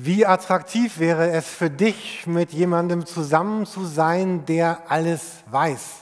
Wie 0.00 0.24
attraktiv 0.24 1.00
wäre 1.00 1.32
es 1.32 1.48
für 1.48 1.70
dich, 1.70 2.24
mit 2.24 2.52
jemandem 2.52 3.04
zusammen 3.04 3.66
zu 3.66 3.84
sein, 3.84 4.46
der 4.46 4.82
alles 4.86 5.42
weiß? 5.50 5.96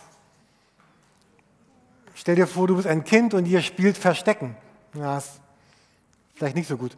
Stell 2.14 2.34
dir 2.34 2.46
vor, 2.46 2.66
du 2.66 2.76
bist 2.76 2.86
ein 2.86 3.04
Kind 3.04 3.32
und 3.32 3.46
ihr 3.46 3.62
spielt 3.62 3.96
Verstecken. 3.96 4.54
Ja, 4.92 5.16
ist 5.16 5.40
vielleicht 6.34 6.56
nicht 6.56 6.68
so 6.68 6.76
gut. 6.76 6.94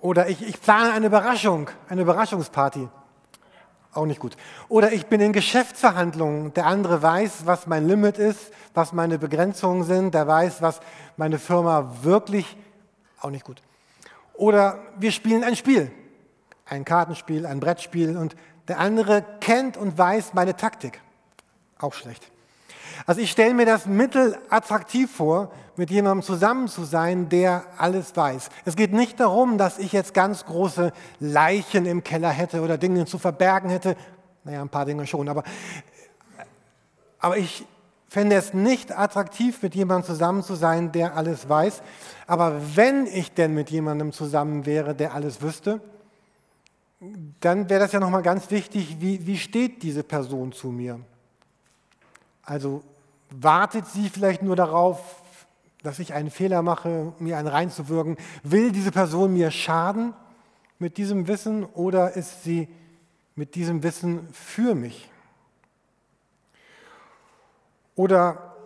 Oder 0.00 0.28
ich, 0.28 0.42
ich 0.42 0.60
plane 0.60 0.92
eine 0.92 1.06
Überraschung, 1.06 1.70
eine 1.88 2.00
Überraschungsparty. 2.00 2.88
Auch 3.92 4.06
nicht 4.06 4.18
gut. 4.18 4.36
Oder 4.68 4.92
ich 4.92 5.06
bin 5.06 5.20
in 5.20 5.32
Geschäftsverhandlungen. 5.32 6.52
Der 6.54 6.66
andere 6.66 7.00
weiß, 7.00 7.46
was 7.46 7.68
mein 7.68 7.86
Limit 7.86 8.18
ist, 8.18 8.50
was 8.74 8.92
meine 8.92 9.20
Begrenzungen 9.20 9.84
sind. 9.84 10.14
Der 10.14 10.26
weiß, 10.26 10.62
was 10.62 10.80
meine 11.16 11.38
Firma 11.38 11.94
wirklich. 12.02 12.56
Auch 13.20 13.30
nicht 13.30 13.44
gut. 13.44 13.62
Oder 14.34 14.80
wir 14.98 15.12
spielen 15.12 15.44
ein 15.44 15.54
Spiel 15.54 15.92
ein 16.68 16.84
Kartenspiel, 16.84 17.46
ein 17.46 17.60
Brettspiel 17.60 18.16
und 18.16 18.36
der 18.68 18.78
andere 18.78 19.24
kennt 19.40 19.76
und 19.76 19.96
weiß 19.96 20.34
meine 20.34 20.56
Taktik. 20.56 21.00
Auch 21.78 21.94
schlecht. 21.94 22.30
Also 23.06 23.20
ich 23.20 23.30
stelle 23.30 23.54
mir 23.54 23.66
das 23.66 23.86
Mittel 23.86 24.36
attraktiv 24.50 25.10
vor, 25.10 25.52
mit 25.76 25.90
jemandem 25.90 26.24
zusammen 26.24 26.68
zu 26.68 26.84
sein, 26.84 27.28
der 27.28 27.64
alles 27.78 28.16
weiß. 28.16 28.50
Es 28.64 28.74
geht 28.74 28.92
nicht 28.92 29.20
darum, 29.20 29.58
dass 29.58 29.78
ich 29.78 29.92
jetzt 29.92 30.12
ganz 30.12 30.44
große 30.44 30.92
Leichen 31.20 31.86
im 31.86 32.02
Keller 32.02 32.30
hätte 32.30 32.62
oder 32.62 32.76
Dinge 32.76 33.06
zu 33.06 33.18
verbergen 33.18 33.70
hätte. 33.70 33.96
Naja, 34.44 34.60
ein 34.60 34.68
paar 34.68 34.84
Dinge 34.84 35.06
schon, 35.06 35.28
aber, 35.28 35.44
aber 37.20 37.36
ich 37.36 37.64
fände 38.08 38.36
es 38.36 38.54
nicht 38.54 38.98
attraktiv, 38.98 39.62
mit 39.62 39.74
jemandem 39.74 40.06
zusammen 40.06 40.42
zu 40.42 40.56
sein, 40.56 40.90
der 40.90 41.16
alles 41.16 41.48
weiß. 41.48 41.82
Aber 42.26 42.60
wenn 42.74 43.06
ich 43.06 43.32
denn 43.32 43.54
mit 43.54 43.70
jemandem 43.70 44.12
zusammen 44.12 44.66
wäre, 44.66 44.94
der 44.94 45.14
alles 45.14 45.42
wüsste, 45.42 45.80
dann 47.40 47.68
wäre 47.70 47.80
das 47.80 47.92
ja 47.92 48.00
nochmal 48.00 48.22
ganz 48.22 48.50
wichtig, 48.50 48.96
wie, 49.00 49.24
wie 49.26 49.38
steht 49.38 49.82
diese 49.82 50.02
Person 50.02 50.52
zu 50.52 50.68
mir? 50.68 51.00
Also 52.42 52.82
wartet 53.30 53.86
sie 53.86 54.08
vielleicht 54.08 54.42
nur 54.42 54.56
darauf, 54.56 55.22
dass 55.82 56.00
ich 56.00 56.12
einen 56.12 56.30
Fehler 56.30 56.62
mache, 56.62 57.12
mir 57.18 57.38
einen 57.38 57.48
reinzuwirken? 57.48 58.16
Will 58.42 58.72
diese 58.72 58.90
Person 58.90 59.32
mir 59.32 59.50
schaden 59.50 60.14
mit 60.78 60.96
diesem 60.96 61.28
Wissen 61.28 61.64
oder 61.64 62.14
ist 62.14 62.42
sie 62.42 62.68
mit 63.36 63.54
diesem 63.54 63.82
Wissen 63.82 64.28
für 64.32 64.74
mich? 64.74 65.08
Oder 67.94 68.56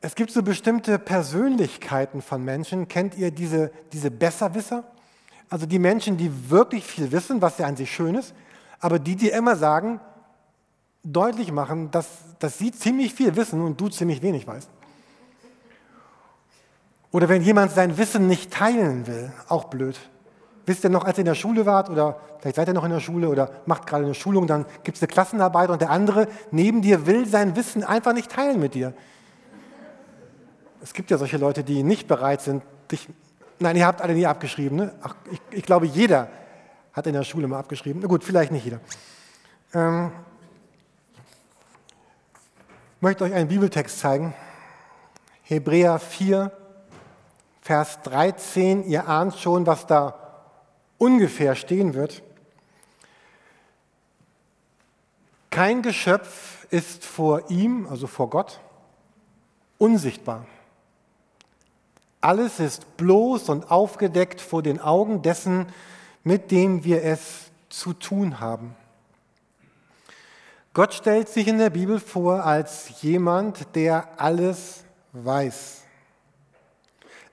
es 0.00 0.14
gibt 0.14 0.30
so 0.30 0.42
bestimmte 0.42 0.98
Persönlichkeiten 0.98 2.22
von 2.22 2.44
Menschen. 2.44 2.88
Kennt 2.88 3.16
ihr 3.16 3.30
diese, 3.30 3.72
diese 3.92 4.10
Besserwisser? 4.10 4.84
Also 5.52 5.66
die 5.66 5.78
Menschen, 5.78 6.16
die 6.16 6.50
wirklich 6.50 6.82
viel 6.82 7.12
wissen, 7.12 7.42
was 7.42 7.58
ja 7.58 7.66
an 7.66 7.76
sich 7.76 7.92
schön 7.92 8.14
ist, 8.14 8.32
aber 8.80 8.98
die, 8.98 9.16
die 9.16 9.28
immer 9.28 9.54
sagen, 9.54 10.00
deutlich 11.04 11.52
machen, 11.52 11.90
dass, 11.90 12.06
dass 12.38 12.56
sie 12.56 12.72
ziemlich 12.72 13.12
viel 13.12 13.36
wissen 13.36 13.60
und 13.60 13.78
du 13.78 13.90
ziemlich 13.90 14.22
wenig 14.22 14.46
weißt. 14.46 14.70
Oder 17.10 17.28
wenn 17.28 17.42
jemand 17.42 17.72
sein 17.72 17.98
Wissen 17.98 18.28
nicht 18.28 18.50
teilen 18.50 19.06
will, 19.06 19.30
auch 19.46 19.64
blöd. 19.64 20.00
Wisst 20.64 20.84
ihr 20.84 20.90
noch, 20.90 21.04
als 21.04 21.18
ihr 21.18 21.22
in 21.22 21.26
der 21.26 21.34
Schule 21.34 21.66
wart 21.66 21.90
oder 21.90 22.18
vielleicht 22.38 22.56
seid 22.56 22.68
ihr 22.68 22.72
noch 22.72 22.84
in 22.84 22.90
der 22.90 23.00
Schule 23.00 23.28
oder 23.28 23.50
macht 23.66 23.86
gerade 23.86 24.06
eine 24.06 24.14
Schulung, 24.14 24.46
dann 24.46 24.64
gibt 24.84 24.96
es 24.96 25.02
eine 25.02 25.08
Klassenarbeit 25.08 25.68
und 25.68 25.82
der 25.82 25.90
andere 25.90 26.28
neben 26.50 26.80
dir 26.80 27.04
will 27.04 27.26
sein 27.26 27.56
Wissen 27.56 27.84
einfach 27.84 28.14
nicht 28.14 28.30
teilen 28.30 28.58
mit 28.58 28.72
dir. 28.72 28.94
Es 30.82 30.94
gibt 30.94 31.10
ja 31.10 31.18
solche 31.18 31.36
Leute, 31.36 31.62
die 31.62 31.82
nicht 31.82 32.08
bereit 32.08 32.40
sind, 32.40 32.62
dich 32.90 33.06
Nein, 33.62 33.76
ihr 33.76 33.86
habt 33.86 34.02
alle 34.02 34.14
nie 34.14 34.26
abgeschrieben. 34.26 34.76
Ne? 34.76 34.94
Ach, 35.02 35.14
ich, 35.30 35.40
ich, 35.50 35.62
glaube, 35.62 35.86
jeder 35.86 36.28
hat 36.92 37.06
in 37.06 37.12
der 37.12 37.22
Schule 37.22 37.46
mal 37.46 37.60
abgeschrieben. 37.60 38.02
Na 38.02 38.08
gut, 38.08 38.24
vielleicht 38.24 38.50
nicht 38.50 38.64
jeder. 38.64 38.80
Ähm, 39.72 40.10
ich 42.96 43.02
möchte 43.02 43.22
euch 43.24 43.32
einen 43.32 43.48
Bibeltext 43.48 44.00
zeigen. 44.00 44.34
Hebräer 45.42 46.00
4, 46.00 46.50
Vers 47.60 48.00
13. 48.02 48.84
Ihr 48.84 49.08
ahnt 49.08 49.36
schon, 49.36 49.64
was 49.64 49.86
da 49.86 50.44
ungefähr 50.98 51.54
stehen 51.54 51.94
wird. 51.94 52.22
Kein 55.50 55.82
Geschöpf 55.82 56.66
ist 56.70 57.04
vor 57.04 57.50
ihm, 57.50 57.86
also 57.88 58.08
vor 58.08 58.28
Gott, 58.28 58.60
unsichtbar. 59.78 60.46
Alles 62.22 62.60
ist 62.60 62.96
bloß 62.96 63.48
und 63.48 63.70
aufgedeckt 63.70 64.40
vor 64.40 64.62
den 64.62 64.80
Augen 64.80 65.22
dessen, 65.22 65.66
mit 66.22 66.52
dem 66.52 66.84
wir 66.84 67.02
es 67.02 67.50
zu 67.68 67.92
tun 67.92 68.38
haben. 68.38 68.76
Gott 70.72 70.94
stellt 70.94 71.28
sich 71.28 71.48
in 71.48 71.58
der 71.58 71.70
Bibel 71.70 71.98
vor 71.98 72.46
als 72.46 73.02
jemand, 73.02 73.74
der 73.74 74.08
alles 74.18 74.84
weiß. 75.12 75.82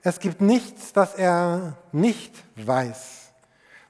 Es 0.02 0.18
gibt 0.18 0.40
nichts, 0.40 0.90
was 0.94 1.14
er 1.14 1.76
nicht 1.92 2.32
weiß, 2.56 3.32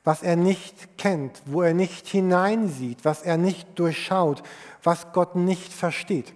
was 0.04 0.22
er 0.22 0.36
nicht 0.36 0.98
kennt, 0.98 1.40
wo 1.46 1.62
er 1.62 1.72
nicht 1.72 2.08
hineinsieht, 2.08 3.06
was 3.06 3.22
er 3.22 3.38
nicht 3.38 3.66
durchschaut, 3.78 4.42
was 4.82 5.12
Gott 5.12 5.34
nicht 5.34 5.72
versteht. 5.72 6.34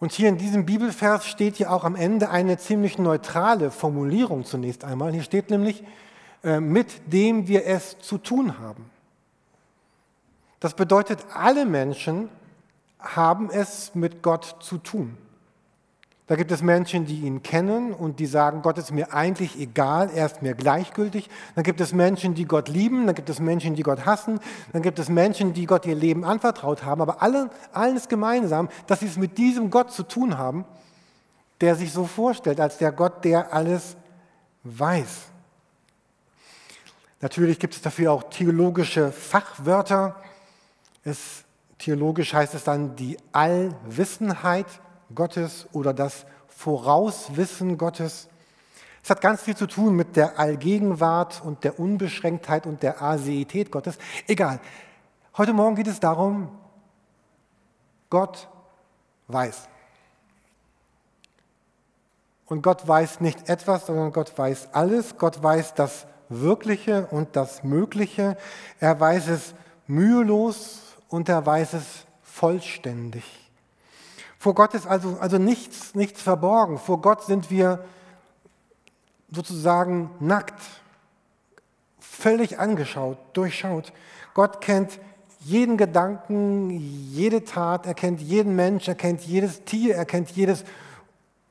Und 0.00 0.12
hier 0.12 0.30
in 0.30 0.38
diesem 0.38 0.64
Bibelvers 0.64 1.26
steht 1.26 1.58
ja 1.58 1.70
auch 1.70 1.84
am 1.84 1.94
Ende 1.94 2.30
eine 2.30 2.56
ziemlich 2.56 2.98
neutrale 2.98 3.70
Formulierung 3.70 4.46
zunächst 4.46 4.82
einmal. 4.82 5.12
Hier 5.12 5.22
steht 5.22 5.50
nämlich, 5.50 5.84
äh, 6.42 6.58
mit 6.58 7.12
dem 7.12 7.46
wir 7.46 7.66
es 7.66 7.98
zu 7.98 8.16
tun 8.16 8.58
haben. 8.58 8.90
Das 10.58 10.74
bedeutet, 10.74 11.20
alle 11.34 11.66
Menschen 11.66 12.30
haben 12.98 13.50
es 13.50 13.94
mit 13.94 14.22
Gott 14.22 14.56
zu 14.60 14.78
tun. 14.78 15.16
Da 16.30 16.36
gibt 16.36 16.52
es 16.52 16.62
Menschen, 16.62 17.06
die 17.06 17.22
ihn 17.22 17.42
kennen 17.42 17.92
und 17.92 18.20
die 18.20 18.26
sagen, 18.26 18.62
Gott 18.62 18.78
ist 18.78 18.92
mir 18.92 19.12
eigentlich 19.12 19.58
egal, 19.58 20.10
er 20.14 20.26
ist 20.26 20.42
mir 20.42 20.54
gleichgültig. 20.54 21.28
Dann 21.56 21.64
gibt 21.64 21.80
es 21.80 21.92
Menschen, 21.92 22.36
die 22.36 22.44
Gott 22.44 22.68
lieben, 22.68 23.06
dann 23.06 23.16
gibt 23.16 23.28
es 23.30 23.40
Menschen, 23.40 23.74
die 23.74 23.82
Gott 23.82 24.06
hassen, 24.06 24.38
dann 24.72 24.80
gibt 24.80 25.00
es 25.00 25.08
Menschen, 25.08 25.54
die 25.54 25.66
Gott 25.66 25.86
ihr 25.86 25.96
Leben 25.96 26.24
anvertraut 26.24 26.84
haben. 26.84 27.00
Aber 27.00 27.20
alle, 27.20 27.50
allen 27.72 27.96
ist 27.96 28.08
gemeinsam, 28.08 28.68
dass 28.86 29.00
sie 29.00 29.06
es 29.06 29.16
mit 29.16 29.38
diesem 29.38 29.70
Gott 29.72 29.90
zu 29.90 30.04
tun 30.04 30.38
haben, 30.38 30.64
der 31.60 31.74
sich 31.74 31.92
so 31.92 32.04
vorstellt, 32.04 32.60
als 32.60 32.78
der 32.78 32.92
Gott, 32.92 33.24
der 33.24 33.52
alles 33.52 33.96
weiß. 34.62 35.32
Natürlich 37.22 37.58
gibt 37.58 37.74
es 37.74 37.82
dafür 37.82 38.12
auch 38.12 38.22
theologische 38.30 39.10
Fachwörter. 39.10 40.14
Es, 41.02 41.42
theologisch 41.78 42.32
heißt 42.32 42.54
es 42.54 42.62
dann 42.62 42.94
die 42.94 43.16
Allwissenheit 43.32 44.68
Gottes 45.14 45.66
oder 45.72 45.92
das 45.92 46.26
Vorauswissen 46.48 47.78
Gottes. 47.78 48.28
Es 49.02 49.10
hat 49.10 49.20
ganz 49.20 49.42
viel 49.42 49.56
zu 49.56 49.66
tun 49.66 49.94
mit 49.94 50.16
der 50.16 50.38
Allgegenwart 50.38 51.42
und 51.42 51.64
der 51.64 51.78
Unbeschränktheit 51.78 52.66
und 52.66 52.82
der 52.82 53.02
Aseität 53.02 53.70
Gottes. 53.70 53.98
Egal. 54.26 54.60
Heute 55.36 55.52
Morgen 55.52 55.76
geht 55.76 55.86
es 55.86 56.00
darum, 56.00 56.48
Gott 58.10 58.48
weiß. 59.28 59.68
Und 62.46 62.62
Gott 62.62 62.86
weiß 62.86 63.20
nicht 63.20 63.48
etwas, 63.48 63.86
sondern 63.86 64.12
Gott 64.12 64.36
weiß 64.36 64.70
alles. 64.72 65.16
Gott 65.16 65.42
weiß 65.42 65.74
das 65.74 66.06
Wirkliche 66.28 67.06
und 67.06 67.36
das 67.36 67.62
Mögliche. 67.62 68.36
Er 68.80 68.98
weiß 68.98 69.28
es 69.28 69.54
mühelos 69.86 70.96
und 71.08 71.28
er 71.28 71.46
weiß 71.46 71.74
es 71.74 72.06
vollständig. 72.22 73.39
Vor 74.42 74.54
Gott 74.54 74.72
ist 74.72 74.86
also, 74.86 75.18
also 75.20 75.36
nichts, 75.36 75.94
nichts 75.94 76.22
verborgen. 76.22 76.78
Vor 76.78 77.02
Gott 77.02 77.24
sind 77.24 77.50
wir 77.50 77.84
sozusagen 79.30 80.08
nackt, 80.18 80.58
völlig 81.98 82.58
angeschaut, 82.58 83.18
durchschaut. 83.34 83.92
Gott 84.32 84.62
kennt 84.62 84.98
jeden 85.40 85.76
Gedanken, 85.76 86.70
jede 86.70 87.44
Tat, 87.44 87.84
er 87.84 87.92
kennt 87.92 88.22
jeden 88.22 88.56
Mensch, 88.56 88.88
er 88.88 88.94
kennt 88.94 89.20
jedes 89.20 89.64
Tier, 89.64 89.94
er 89.94 90.06
kennt 90.06 90.30
jedes, 90.30 90.64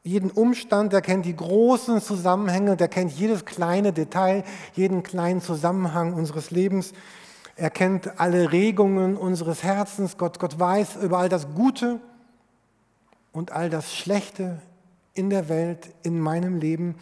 jeden 0.02 0.32
Umstand, 0.32 0.92
er 0.92 1.02
kennt 1.02 1.28
die 1.28 1.36
großen 1.36 2.02
Zusammenhänge, 2.02 2.76
er 2.80 2.88
kennt 2.88 3.12
jedes 3.12 3.46
kleine 3.46 3.94
Detail, 3.94 4.44
jeden 4.74 5.04
kleinen 5.04 5.42
Zusammenhang 5.42 6.14
unseres 6.14 6.50
Lebens. 6.50 6.94
Er 7.56 7.70
kennt 7.70 8.20
alle 8.20 8.52
Regungen 8.52 9.16
unseres 9.16 9.62
Herzens. 9.62 10.18
Gott, 10.18 10.40
Gott 10.40 10.60
weiß 10.60 10.96
über 11.04 11.20
all 11.20 11.30
das 11.30 11.54
Gute 11.54 12.00
und 13.32 13.52
all 13.52 13.70
das 13.70 13.96
Schlechte 13.96 14.62
in 15.14 15.30
der 15.30 15.50
Welt, 15.50 15.90
in 16.04 16.20
meinem 16.20 16.58
Leben. 16.58 16.96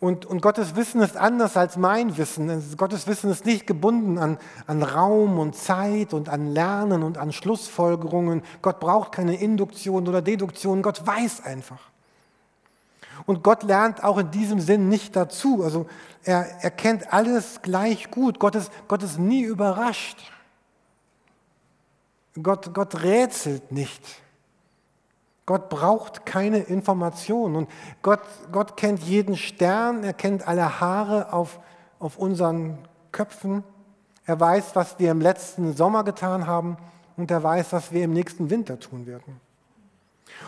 Und, 0.00 0.26
und 0.26 0.40
Gottes 0.40 0.76
Wissen 0.76 1.00
ist 1.00 1.16
anders 1.16 1.56
als 1.56 1.76
mein 1.76 2.16
Wissen. 2.16 2.76
Gottes 2.76 3.08
Wissen 3.08 3.30
ist 3.30 3.44
nicht 3.44 3.66
gebunden 3.66 4.18
an, 4.18 4.38
an 4.66 4.82
Raum 4.82 5.40
und 5.40 5.56
Zeit 5.56 6.14
und 6.14 6.28
an 6.28 6.46
Lernen 6.46 7.02
und 7.02 7.18
an 7.18 7.32
Schlussfolgerungen. 7.32 8.42
Gott 8.62 8.78
braucht 8.78 9.10
keine 9.10 9.36
Induktion 9.36 10.06
oder 10.06 10.22
Deduktion. 10.22 10.82
Gott 10.82 11.04
weiß 11.04 11.44
einfach. 11.44 11.80
Und 13.26 13.42
Gott 13.42 13.64
lernt 13.64 14.04
auch 14.04 14.18
in 14.18 14.30
diesem 14.30 14.60
Sinn 14.60 14.88
nicht 14.88 15.16
dazu. 15.16 15.64
Also 15.64 15.86
er, 16.22 16.46
er 16.62 16.70
kennt 16.70 17.12
alles 17.12 17.60
gleich 17.62 18.08
gut. 18.10 18.38
Gott 18.38 18.54
ist, 18.54 18.70
Gott 18.86 19.02
ist 19.02 19.18
nie 19.18 19.42
überrascht. 19.42 20.30
Gott, 22.40 22.72
Gott 22.72 23.02
rätselt 23.02 23.72
nicht. 23.72 24.00
Gott 25.48 25.70
braucht 25.70 26.26
keine 26.26 26.58
Informationen. 26.58 27.56
Und 27.56 27.70
Gott, 28.02 28.20
Gott 28.52 28.76
kennt 28.76 29.02
jeden 29.04 29.34
Stern, 29.34 30.04
er 30.04 30.12
kennt 30.12 30.46
alle 30.46 30.78
Haare 30.78 31.32
auf, 31.32 31.58
auf 31.98 32.18
unseren 32.18 32.76
Köpfen. 33.12 33.64
Er 34.26 34.38
weiß, 34.38 34.76
was 34.76 34.98
wir 34.98 35.10
im 35.10 35.22
letzten 35.22 35.74
Sommer 35.74 36.04
getan 36.04 36.46
haben 36.46 36.76
und 37.16 37.30
er 37.30 37.42
weiß, 37.42 37.72
was 37.72 37.92
wir 37.92 38.04
im 38.04 38.12
nächsten 38.12 38.50
Winter 38.50 38.78
tun 38.78 39.06
werden. 39.06 39.40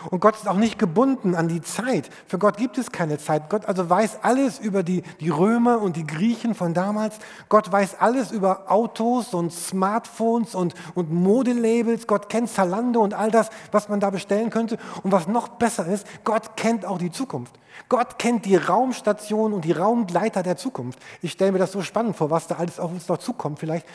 Und 0.09 0.19
Gott 0.19 0.35
ist 0.35 0.47
auch 0.47 0.57
nicht 0.57 0.79
gebunden 0.79 1.35
an 1.35 1.47
die 1.47 1.61
Zeit. 1.61 2.09
Für 2.27 2.37
Gott 2.37 2.57
gibt 2.57 2.77
es 2.77 2.91
keine 2.91 3.17
Zeit. 3.17 3.49
Gott 3.49 3.65
also 3.65 3.89
weiß 3.89 4.19
alles 4.23 4.59
über 4.59 4.83
die, 4.83 5.03
die 5.19 5.29
Römer 5.29 5.81
und 5.81 5.95
die 5.95 6.05
Griechen 6.07 6.55
von 6.55 6.73
damals. 6.73 7.19
Gott 7.49 7.71
weiß 7.71 7.99
alles 7.99 8.31
über 8.31 8.71
Autos 8.71 9.33
und 9.33 9.51
Smartphones 9.51 10.55
und, 10.55 10.73
und 10.95 11.11
Modelabels. 11.11 12.07
Gott 12.07 12.29
kennt 12.29 12.49
Zalando 12.49 13.01
und 13.01 13.13
all 13.13 13.31
das, 13.31 13.49
was 13.71 13.89
man 13.89 13.99
da 13.99 14.09
bestellen 14.09 14.49
könnte. 14.49 14.77
Und 15.03 15.11
was 15.11 15.27
noch 15.27 15.49
besser 15.49 15.85
ist, 15.85 16.07
Gott 16.23 16.55
kennt 16.55 16.85
auch 16.85 16.97
die 16.97 17.11
Zukunft. 17.11 17.53
Gott 17.89 18.19
kennt 18.19 18.45
die 18.45 18.55
Raumstation 18.55 19.53
und 19.53 19.65
die 19.65 19.71
Raumgleiter 19.71 20.43
der 20.43 20.57
Zukunft. 20.57 20.99
Ich 21.21 21.33
stelle 21.33 21.51
mir 21.51 21.59
das 21.59 21.71
so 21.71 21.81
spannend 21.81 22.15
vor, 22.15 22.29
was 22.29 22.47
da 22.47 22.55
alles 22.55 22.79
auf 22.79 22.91
uns 22.91 23.07
noch 23.07 23.17
zukommt 23.17 23.59
vielleicht. 23.59 23.85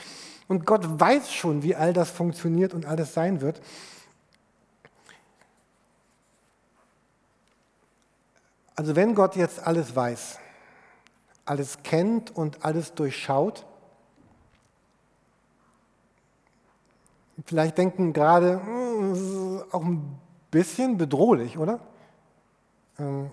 Und 0.48 0.64
Gott 0.64 1.00
weiß 1.00 1.32
schon, 1.32 1.62
wie 1.62 1.74
all 1.74 1.92
das 1.92 2.10
funktioniert 2.10 2.72
und 2.72 2.86
alles 2.86 3.14
sein 3.14 3.40
wird. 3.40 3.60
Also 8.76 8.94
wenn 8.94 9.14
Gott 9.14 9.36
jetzt 9.36 9.66
alles 9.66 9.96
weiß, 9.96 10.38
alles 11.46 11.78
kennt 11.82 12.36
und 12.36 12.62
alles 12.62 12.92
durchschaut, 12.92 13.64
vielleicht 17.46 17.78
denken 17.78 18.12
gerade, 18.12 18.60
hm, 18.62 19.62
auch 19.72 19.82
ein 19.82 20.18
bisschen 20.50 20.98
bedrohlich, 20.98 21.56
oder? 21.56 21.80
Ähm, 22.98 23.30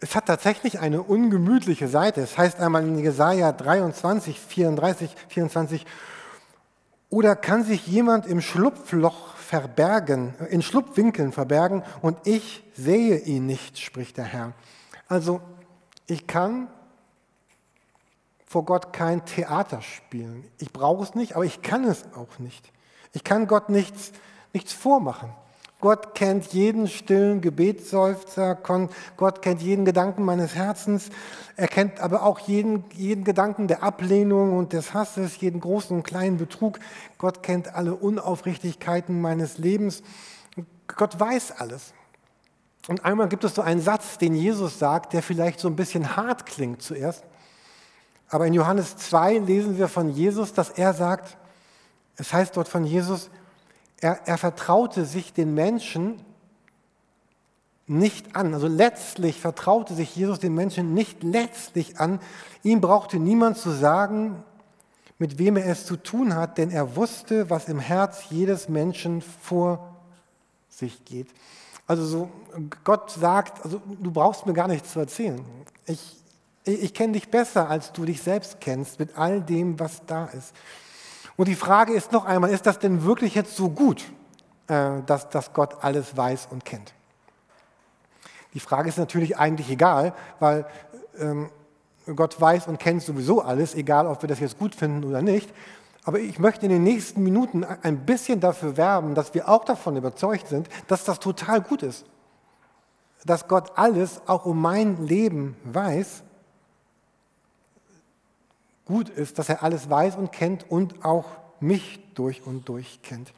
es, 0.00 0.14
hat 0.14 0.26
tatsächlich 0.26 0.78
eine 0.78 1.02
ungemütliche 1.02 1.88
Seite. 1.88 2.20
Es 2.20 2.36
heißt 2.36 2.60
einmal 2.60 2.86
in 2.86 2.98
Jesaja 2.98 3.50
23, 3.52 4.38
34, 4.38 5.14
24, 5.28 5.86
oder 7.08 7.34
kann 7.34 7.64
sich 7.64 7.86
jemand 7.86 8.26
im 8.26 8.40
Schlupfloch 8.40 9.35
verbergen, 9.46 10.34
in 10.50 10.60
Schlupfwinkeln 10.60 11.30
verbergen 11.30 11.84
und 12.02 12.18
ich 12.26 12.64
sehe 12.74 13.18
ihn 13.18 13.46
nicht, 13.46 13.78
spricht 13.78 14.16
der 14.16 14.24
Herr. 14.24 14.52
Also 15.06 15.40
ich 16.06 16.26
kann 16.26 16.68
vor 18.44 18.64
Gott 18.64 18.92
kein 18.92 19.24
Theater 19.24 19.82
spielen. 19.82 20.44
Ich 20.58 20.72
brauche 20.72 21.04
es 21.04 21.14
nicht, 21.14 21.36
aber 21.36 21.44
ich 21.44 21.62
kann 21.62 21.84
es 21.84 22.04
auch 22.14 22.38
nicht. 22.38 22.72
Ich 23.12 23.22
kann 23.22 23.46
Gott 23.46 23.68
nichts, 23.68 24.12
nichts 24.52 24.72
vormachen. 24.72 25.32
Gott 25.80 26.14
kennt 26.14 26.46
jeden 26.54 26.88
stillen 26.88 27.42
Gebetsseufzer, 27.42 28.58
Gott 29.16 29.42
kennt 29.42 29.60
jeden 29.60 29.84
Gedanken 29.84 30.24
meines 30.24 30.54
Herzens, 30.54 31.10
er 31.54 31.68
kennt 31.68 32.00
aber 32.00 32.22
auch 32.22 32.38
jeden, 32.40 32.84
jeden 32.94 33.24
Gedanken 33.24 33.68
der 33.68 33.82
Ablehnung 33.82 34.56
und 34.56 34.72
des 34.72 34.94
Hasses, 34.94 35.38
jeden 35.40 35.60
großen 35.60 35.96
und 35.96 36.02
kleinen 36.02 36.38
Betrug. 36.38 36.78
Gott 37.18 37.42
kennt 37.42 37.74
alle 37.74 37.94
Unaufrichtigkeiten 37.94 39.20
meines 39.20 39.58
Lebens. 39.58 40.02
Gott 40.86 41.20
weiß 41.20 41.52
alles. 41.58 41.92
Und 42.88 43.04
einmal 43.04 43.28
gibt 43.28 43.44
es 43.44 43.54
so 43.54 43.62
einen 43.62 43.80
Satz, 43.80 44.16
den 44.16 44.34
Jesus 44.34 44.78
sagt, 44.78 45.12
der 45.12 45.22
vielleicht 45.22 45.60
so 45.60 45.68
ein 45.68 45.76
bisschen 45.76 46.16
hart 46.16 46.46
klingt 46.46 46.82
zuerst. 46.82 47.24
Aber 48.28 48.46
in 48.46 48.54
Johannes 48.54 48.96
2 48.96 49.38
lesen 49.38 49.78
wir 49.78 49.88
von 49.88 50.08
Jesus, 50.10 50.52
dass 50.52 50.70
er 50.70 50.94
sagt, 50.94 51.36
es 52.16 52.32
heißt 52.32 52.56
dort 52.56 52.68
von 52.68 52.84
Jesus, 52.84 53.30
er, 54.00 54.26
er 54.26 54.38
vertraute 54.38 55.04
sich 55.04 55.32
den 55.32 55.54
Menschen 55.54 56.22
nicht 57.86 58.36
an. 58.36 58.52
Also 58.52 58.66
letztlich 58.66 59.40
vertraute 59.40 59.94
sich 59.94 60.14
Jesus 60.14 60.38
den 60.38 60.54
Menschen 60.54 60.94
nicht 60.94 61.22
letztlich 61.22 61.98
an. 62.00 62.20
Ihm 62.62 62.80
brauchte 62.80 63.18
niemand 63.18 63.58
zu 63.58 63.70
sagen, 63.70 64.42
mit 65.18 65.38
wem 65.38 65.56
er 65.56 65.66
es 65.66 65.86
zu 65.86 65.96
tun 65.96 66.34
hat, 66.34 66.58
denn 66.58 66.70
er 66.70 66.96
wusste, 66.96 67.48
was 67.48 67.68
im 67.68 67.78
Herz 67.78 68.24
jedes 68.28 68.68
Menschen 68.68 69.22
vor 69.22 69.96
sich 70.68 71.04
geht. 71.04 71.28
Also 71.86 72.04
so, 72.04 72.30
Gott 72.84 73.12
sagt, 73.12 73.64
also 73.64 73.80
du 74.00 74.10
brauchst 74.10 74.44
mir 74.44 74.52
gar 74.52 74.68
nichts 74.68 74.92
zu 74.92 74.98
erzählen. 74.98 75.42
Ich, 75.86 76.16
ich, 76.64 76.82
ich 76.82 76.94
kenne 76.94 77.14
dich 77.14 77.30
besser, 77.30 77.70
als 77.70 77.92
du 77.92 78.04
dich 78.04 78.20
selbst 78.20 78.60
kennst, 78.60 78.98
mit 78.98 79.16
all 79.16 79.40
dem, 79.40 79.78
was 79.78 80.04
da 80.06 80.26
ist. 80.26 80.52
Und 81.36 81.48
die 81.48 81.54
Frage 81.54 81.92
ist 81.92 82.12
noch 82.12 82.24
einmal, 82.24 82.50
ist 82.50 82.66
das 82.66 82.78
denn 82.78 83.04
wirklich 83.04 83.34
jetzt 83.34 83.56
so 83.56 83.68
gut, 83.68 84.04
äh, 84.68 85.02
dass, 85.04 85.28
dass 85.28 85.52
Gott 85.52 85.76
alles 85.82 86.16
weiß 86.16 86.48
und 86.50 86.64
kennt? 86.64 86.94
Die 88.54 88.60
Frage 88.60 88.88
ist 88.88 88.96
natürlich 88.96 89.36
eigentlich 89.36 89.70
egal, 89.70 90.14
weil 90.40 90.66
ähm, 91.18 91.50
Gott 92.14 92.40
weiß 92.40 92.68
und 92.68 92.78
kennt 92.78 93.02
sowieso 93.02 93.42
alles, 93.42 93.74
egal 93.74 94.06
ob 94.06 94.22
wir 94.22 94.28
das 94.28 94.40
jetzt 94.40 94.58
gut 94.58 94.74
finden 94.74 95.04
oder 95.04 95.20
nicht. 95.20 95.52
Aber 96.04 96.20
ich 96.20 96.38
möchte 96.38 96.66
in 96.66 96.72
den 96.72 96.84
nächsten 96.84 97.22
Minuten 97.22 97.64
ein 97.64 98.06
bisschen 98.06 98.40
dafür 98.40 98.76
werben, 98.76 99.14
dass 99.14 99.34
wir 99.34 99.48
auch 99.48 99.64
davon 99.64 99.96
überzeugt 99.96 100.46
sind, 100.46 100.68
dass 100.86 101.04
das 101.04 101.18
total 101.18 101.60
gut 101.60 101.82
ist. 101.82 102.06
Dass 103.24 103.48
Gott 103.48 103.72
alles 103.74 104.20
auch 104.26 104.46
um 104.46 104.60
mein 104.62 105.04
Leben 105.04 105.56
weiß 105.64 106.22
gut 108.86 109.08
ist, 109.08 109.38
dass 109.38 109.48
er 109.48 109.62
alles 109.62 109.90
weiß 109.90 110.16
und 110.16 110.32
kennt 110.32 110.70
und 110.70 111.04
auch 111.04 111.26
mich 111.60 112.00
durch 112.14 112.46
und 112.46 112.68
durch 112.68 113.02
kennt. 113.02 113.32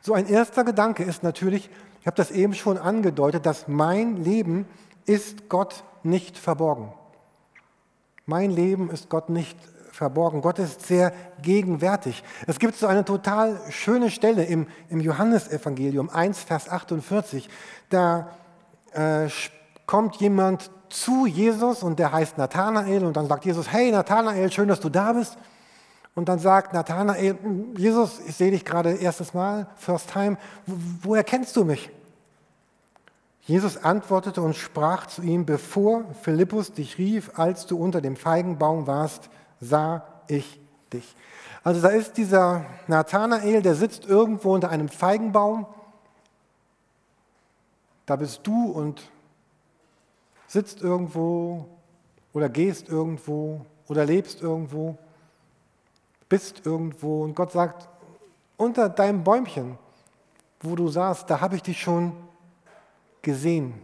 So 0.00 0.14
ein 0.14 0.26
erster 0.26 0.64
Gedanke 0.64 1.04
ist 1.04 1.22
natürlich, 1.22 1.70
ich 2.00 2.06
habe 2.06 2.16
das 2.16 2.30
eben 2.30 2.54
schon 2.54 2.78
angedeutet, 2.78 3.46
dass 3.46 3.68
mein 3.68 4.16
Leben 4.16 4.66
ist 5.06 5.48
Gott 5.48 5.84
nicht 6.02 6.36
verborgen. 6.36 6.92
Mein 8.26 8.50
Leben 8.50 8.90
ist 8.90 9.08
Gott 9.08 9.28
nicht 9.28 9.58
verborgen. 9.92 10.40
Gott 10.40 10.58
ist 10.58 10.86
sehr 10.86 11.12
gegenwärtig. 11.42 12.24
Es 12.46 12.58
gibt 12.58 12.74
so 12.74 12.86
eine 12.86 13.04
total 13.04 13.60
schöne 13.70 14.10
Stelle 14.10 14.44
im, 14.44 14.66
im 14.88 15.00
Johannesevangelium 15.00 16.10
1, 16.10 16.42
Vers 16.42 16.68
48. 16.68 17.48
Da 17.90 18.30
äh, 18.92 19.28
kommt 19.86 20.16
jemand 20.16 20.70
zu 20.94 21.26
Jesus 21.26 21.82
und 21.82 21.98
der 21.98 22.12
heißt 22.12 22.38
Nathanael 22.38 23.04
und 23.04 23.16
dann 23.16 23.26
sagt 23.26 23.44
Jesus, 23.44 23.70
hey 23.70 23.90
Nathanael, 23.90 24.50
schön, 24.52 24.68
dass 24.68 24.80
du 24.80 24.88
da 24.88 25.12
bist. 25.12 25.36
Und 26.14 26.28
dann 26.28 26.38
sagt 26.38 26.72
Nathanael, 26.72 27.36
Jesus, 27.76 28.20
ich 28.20 28.36
sehe 28.36 28.52
dich 28.52 28.64
gerade 28.64 28.94
erstes 28.94 29.34
Mal, 29.34 29.66
first 29.76 30.10
time, 30.12 30.38
woher 31.02 31.24
kennst 31.24 31.56
du 31.56 31.64
mich? 31.64 31.90
Jesus 33.42 33.76
antwortete 33.76 34.40
und 34.40 34.54
sprach 34.54 35.06
zu 35.06 35.22
ihm, 35.22 35.44
bevor 35.44 36.04
Philippus 36.22 36.72
dich 36.72 36.96
rief, 36.96 37.32
als 37.38 37.66
du 37.66 37.76
unter 37.76 38.00
dem 38.00 38.16
Feigenbaum 38.16 38.86
warst, 38.86 39.28
sah 39.60 40.04
ich 40.28 40.60
dich. 40.92 41.14
Also 41.64 41.82
da 41.82 41.88
ist 41.88 42.16
dieser 42.16 42.64
Nathanael, 42.86 43.60
der 43.60 43.74
sitzt 43.74 44.06
irgendwo 44.06 44.54
unter 44.54 44.70
einem 44.70 44.88
Feigenbaum. 44.88 45.66
Da 48.06 48.16
bist 48.16 48.40
du 48.44 48.70
und 48.70 49.02
sitzt 50.54 50.82
irgendwo 50.82 51.66
oder 52.32 52.48
gehst 52.48 52.88
irgendwo 52.88 53.66
oder 53.88 54.04
lebst 54.04 54.40
irgendwo, 54.40 54.96
bist 56.28 56.64
irgendwo 56.64 57.24
und 57.24 57.34
Gott 57.34 57.50
sagt, 57.50 57.88
unter 58.56 58.88
deinem 58.88 59.24
Bäumchen, 59.24 59.76
wo 60.60 60.76
du 60.76 60.88
saßt, 60.88 61.28
da 61.28 61.40
habe 61.40 61.56
ich 61.56 61.62
dich 61.62 61.80
schon 61.80 62.12
gesehen. 63.20 63.74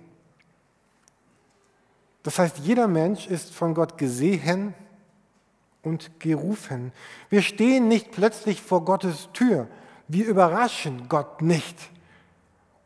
Das 2.23 2.39
heißt, 2.39 2.59
jeder 2.59 2.87
Mensch 2.87 3.27
ist 3.27 3.53
von 3.53 3.75
Gott 3.75 3.99
gesehen 3.99 4.73
und 5.83 6.21
gerufen. 6.21 6.93
Wir 7.31 7.43
stehen 7.43 7.89
nicht 7.89 8.13
plötzlich 8.13 8.63
vor 8.63 8.85
Gottes 8.85 9.29
Tür. 9.33 9.67
Wir 10.07 10.27
überraschen 10.27 11.09
Gott 11.09 11.43
nicht. 11.43 11.77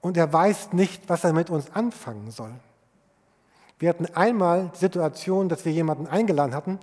Und 0.00 0.16
er 0.16 0.32
weiß 0.32 0.72
nicht, 0.72 1.06
was 1.10 1.24
er 1.24 1.34
mit 1.34 1.50
uns 1.50 1.70
anfangen 1.72 2.30
soll. 2.30 2.54
Wir 3.78 3.88
hatten 3.88 4.06
einmal 4.14 4.70
die 4.74 4.78
Situation, 4.78 5.48
dass 5.48 5.64
wir 5.64 5.72
jemanden 5.72 6.06
eingeladen 6.06 6.54
hatten 6.54 6.78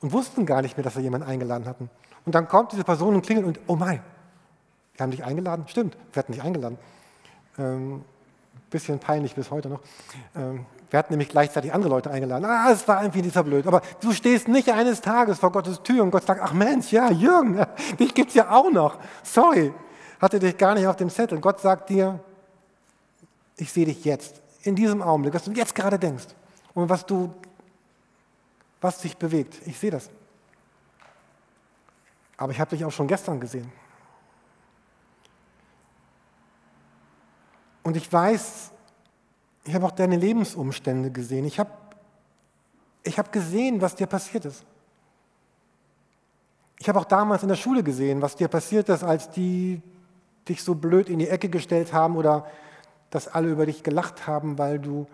und 0.00 0.12
wussten 0.12 0.46
gar 0.46 0.62
nicht 0.62 0.76
mehr, 0.76 0.84
dass 0.84 0.96
wir 0.96 1.02
jemanden 1.02 1.26
eingeladen 1.26 1.66
hatten. 1.66 1.90
Und 2.24 2.34
dann 2.34 2.48
kommt 2.48 2.72
diese 2.72 2.84
Person 2.84 3.14
und 3.14 3.22
klingelt 3.22 3.46
und, 3.46 3.60
oh 3.66 3.76
mein, 3.76 4.00
wir 4.94 5.04
haben 5.04 5.10
dich 5.10 5.24
eingeladen? 5.24 5.64
Stimmt, 5.68 5.96
wir 6.12 6.20
hatten 6.20 6.32
dich 6.32 6.42
eingeladen. 6.42 6.78
Ähm, 7.58 8.04
bisschen 8.70 8.98
peinlich 8.98 9.34
bis 9.34 9.50
heute 9.50 9.68
noch. 9.68 9.80
Ähm, 10.34 10.66
wir 10.90 10.98
hatten 10.98 11.12
nämlich 11.12 11.28
gleichzeitig 11.28 11.72
andere 11.72 11.90
Leute 11.90 12.10
eingeladen. 12.10 12.44
Ah, 12.44 12.70
es 12.70 12.86
war 12.86 13.02
irgendwie 13.02 13.22
dieser 13.22 13.44
blöd. 13.44 13.66
Aber 13.66 13.80
du 14.00 14.12
stehst 14.12 14.48
nicht 14.48 14.70
eines 14.70 15.00
Tages 15.00 15.38
vor 15.38 15.52
Gottes 15.52 15.82
Tür 15.82 16.02
und 16.02 16.10
Gott 16.10 16.26
sagt, 16.26 16.40
ach 16.42 16.52
Mensch, 16.52 16.92
ja, 16.92 17.10
Jürgen, 17.10 17.64
dich 17.98 18.14
gibt 18.14 18.30
es 18.30 18.34
ja 18.34 18.50
auch 18.50 18.70
noch. 18.70 18.98
Sorry, 19.22 19.72
hatte 20.20 20.38
dich 20.38 20.56
gar 20.58 20.74
nicht 20.74 20.86
auf 20.86 20.96
dem 20.96 21.08
Zettel. 21.08 21.40
Gott 21.40 21.60
sagt 21.60 21.88
dir, 21.88 22.20
ich 23.56 23.72
sehe 23.72 23.86
dich 23.86 24.04
jetzt 24.04 24.41
in 24.62 24.76
diesem 24.76 25.02
Augenblick, 25.02 25.34
was 25.34 25.44
du 25.44 25.52
jetzt 25.52 25.74
gerade 25.74 25.98
denkst 25.98 26.26
und 26.74 26.88
was 26.88 27.04
du, 27.04 27.34
was 28.80 28.98
dich 28.98 29.16
bewegt. 29.16 29.60
Ich 29.66 29.78
sehe 29.78 29.90
das. 29.90 30.10
Aber 32.36 32.52
ich 32.52 32.60
habe 32.60 32.70
dich 32.70 32.84
auch 32.84 32.90
schon 32.90 33.06
gestern 33.06 33.38
gesehen. 33.40 33.70
Und 37.82 37.96
ich 37.96 38.12
weiß, 38.12 38.70
ich 39.64 39.74
habe 39.74 39.86
auch 39.86 39.92
deine 39.92 40.16
Lebensumstände 40.16 41.10
gesehen. 41.10 41.44
Ich 41.44 41.58
habe 41.58 41.70
ich 43.04 43.18
hab 43.18 43.32
gesehen, 43.32 43.80
was 43.80 43.96
dir 43.96 44.06
passiert 44.06 44.44
ist. 44.44 44.64
Ich 46.78 46.88
habe 46.88 46.98
auch 46.98 47.04
damals 47.04 47.42
in 47.42 47.48
der 47.48 47.56
Schule 47.56 47.82
gesehen, 47.82 48.22
was 48.22 48.36
dir 48.36 48.48
passiert 48.48 48.88
ist, 48.88 49.04
als 49.04 49.30
die 49.30 49.80
dich 50.48 50.62
so 50.62 50.74
blöd 50.74 51.08
in 51.08 51.18
die 51.18 51.28
Ecke 51.28 51.48
gestellt 51.48 51.92
haben 51.92 52.16
oder 52.16 52.46
dass 53.12 53.28
alle 53.28 53.50
über 53.50 53.66
dich 53.66 53.84
gelacht 53.84 54.26
haben, 54.26 54.58
weil 54.58 54.80
du 54.80 55.06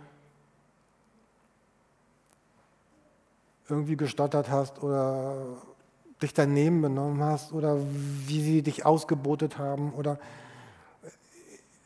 irgendwie 3.68 3.96
gestottert 3.96 4.48
hast 4.48 4.82
oder 4.82 5.36
dich 6.22 6.32
daneben 6.32 6.80
benommen 6.80 7.22
hast 7.22 7.52
oder 7.52 7.76
wie 8.26 8.40
sie 8.40 8.62
dich 8.62 8.86
ausgebotet 8.86 9.58
haben 9.58 9.92
oder 9.92 10.18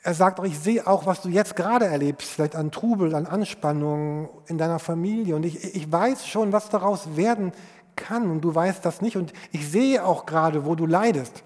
er 0.04 0.14
sagt 0.14 0.40
auch, 0.40 0.44
ich 0.44 0.58
sehe 0.58 0.86
auch, 0.86 1.06
was 1.06 1.22
du 1.22 1.28
jetzt 1.28 1.54
gerade 1.54 1.86
erlebst, 1.86 2.28
vielleicht 2.28 2.56
an 2.56 2.72
Trubel, 2.72 3.14
an 3.14 3.26
Anspannung 3.26 4.28
in 4.46 4.58
deiner 4.58 4.80
Familie. 4.80 5.36
Und 5.36 5.44
ich, 5.44 5.76
ich 5.76 5.90
weiß 5.90 6.26
schon, 6.26 6.52
was 6.52 6.68
daraus 6.68 7.16
werden 7.16 7.52
kann. 7.94 8.28
Und 8.28 8.40
du 8.40 8.52
weißt 8.52 8.84
das 8.84 9.00
nicht. 9.00 9.16
Und 9.16 9.32
ich 9.52 9.68
sehe 9.70 10.04
auch 10.04 10.26
gerade, 10.26 10.66
wo 10.66 10.74
du 10.74 10.86
leidest. 10.86 11.44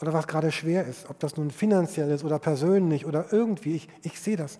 Oder 0.00 0.12
was 0.12 0.26
gerade 0.26 0.52
schwer 0.52 0.86
ist. 0.86 1.08
Ob 1.10 1.18
das 1.18 1.36
nun 1.36 1.50
finanziell 1.50 2.10
ist 2.10 2.24
oder 2.24 2.38
persönlich 2.38 3.06
oder 3.06 3.32
irgendwie. 3.32 3.76
Ich, 3.76 3.88
ich 4.02 4.20
sehe 4.20 4.36
das. 4.36 4.58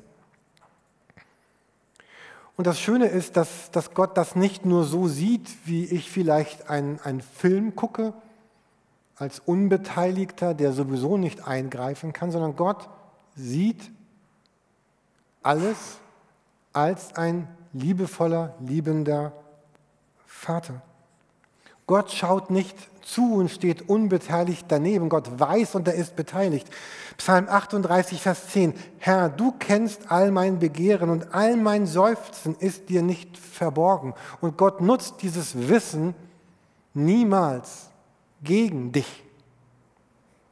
Und 2.56 2.66
das 2.66 2.80
Schöne 2.80 3.06
ist, 3.06 3.36
dass, 3.36 3.70
dass 3.70 3.94
Gott 3.94 4.16
das 4.16 4.34
nicht 4.34 4.66
nur 4.66 4.82
so 4.82 5.06
sieht, 5.06 5.48
wie 5.64 5.84
ich 5.84 6.10
vielleicht 6.10 6.68
einen, 6.68 7.00
einen 7.00 7.20
Film 7.20 7.76
gucke 7.76 8.14
als 9.14 9.38
Unbeteiligter, 9.38 10.54
der 10.54 10.72
sowieso 10.72 11.16
nicht 11.16 11.46
eingreifen 11.46 12.12
kann, 12.12 12.32
sondern 12.32 12.56
Gott 12.56 12.88
sieht 13.36 13.90
alles 15.42 15.98
als 16.72 17.14
ein 17.14 17.48
liebevoller, 17.72 18.54
liebender 18.60 19.32
Vater. 20.26 20.82
Gott 21.86 22.10
schaut 22.10 22.50
nicht 22.50 22.76
zu 23.08 23.34
und 23.34 23.50
steht 23.50 23.88
unbeteiligt 23.88 24.66
daneben. 24.68 25.08
Gott 25.08 25.38
weiß 25.38 25.74
und 25.74 25.88
er 25.88 25.94
ist 25.94 26.14
beteiligt. 26.14 26.68
Psalm 27.16 27.48
38, 27.48 28.20
Vers 28.20 28.48
10. 28.48 28.74
Herr, 28.98 29.28
du 29.28 29.52
kennst 29.58 30.10
all 30.10 30.30
mein 30.30 30.58
Begehren 30.58 31.10
und 31.10 31.34
all 31.34 31.56
mein 31.56 31.86
Seufzen 31.86 32.54
ist 32.56 32.88
dir 32.88 33.02
nicht 33.02 33.36
verborgen. 33.36 34.14
Und 34.40 34.56
Gott 34.56 34.80
nutzt 34.80 35.22
dieses 35.22 35.68
Wissen 35.68 36.14
niemals 36.94 37.90
gegen 38.42 38.92
dich, 38.92 39.24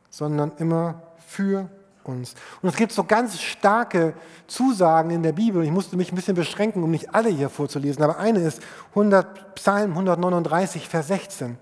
sondern 0.09 0.53
immer 0.59 1.03
für 1.27 1.69
uns. 2.05 2.35
Und 2.63 2.71
es 2.71 2.77
gibt 2.77 2.93
so 2.93 3.05
ganz 3.05 3.41
starke 3.41 4.15
Zusagen 4.47 5.11
in 5.11 5.23
der 5.23 5.33
Bibel. 5.33 5.63
Ich 5.63 5.71
musste 5.71 5.97
mich 5.97 6.11
ein 6.11 6.17
bisschen 6.17 6.37
beschränken, 6.37 6.83
um 6.83 6.91
nicht 6.91 7.15
alle 7.15 7.29
hier 7.29 7.51
vorzulesen, 7.51 8.03
aber 8.03 8.19
eine 8.19 8.41
ist 8.41 8.63
100, 8.91 9.55
Psalm 9.57 9.91
139, 9.91 10.89
Vers 10.89 11.09
16. 11.09 11.59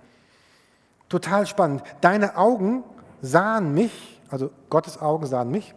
Total 1.08 1.46
spannend. 1.46 1.82
Deine 2.00 2.36
Augen 2.36 2.84
sahen 3.20 3.74
mich, 3.74 4.20
also 4.30 4.50
Gottes 4.70 5.00
Augen 5.00 5.26
sahen 5.26 5.50
mich, 5.50 5.74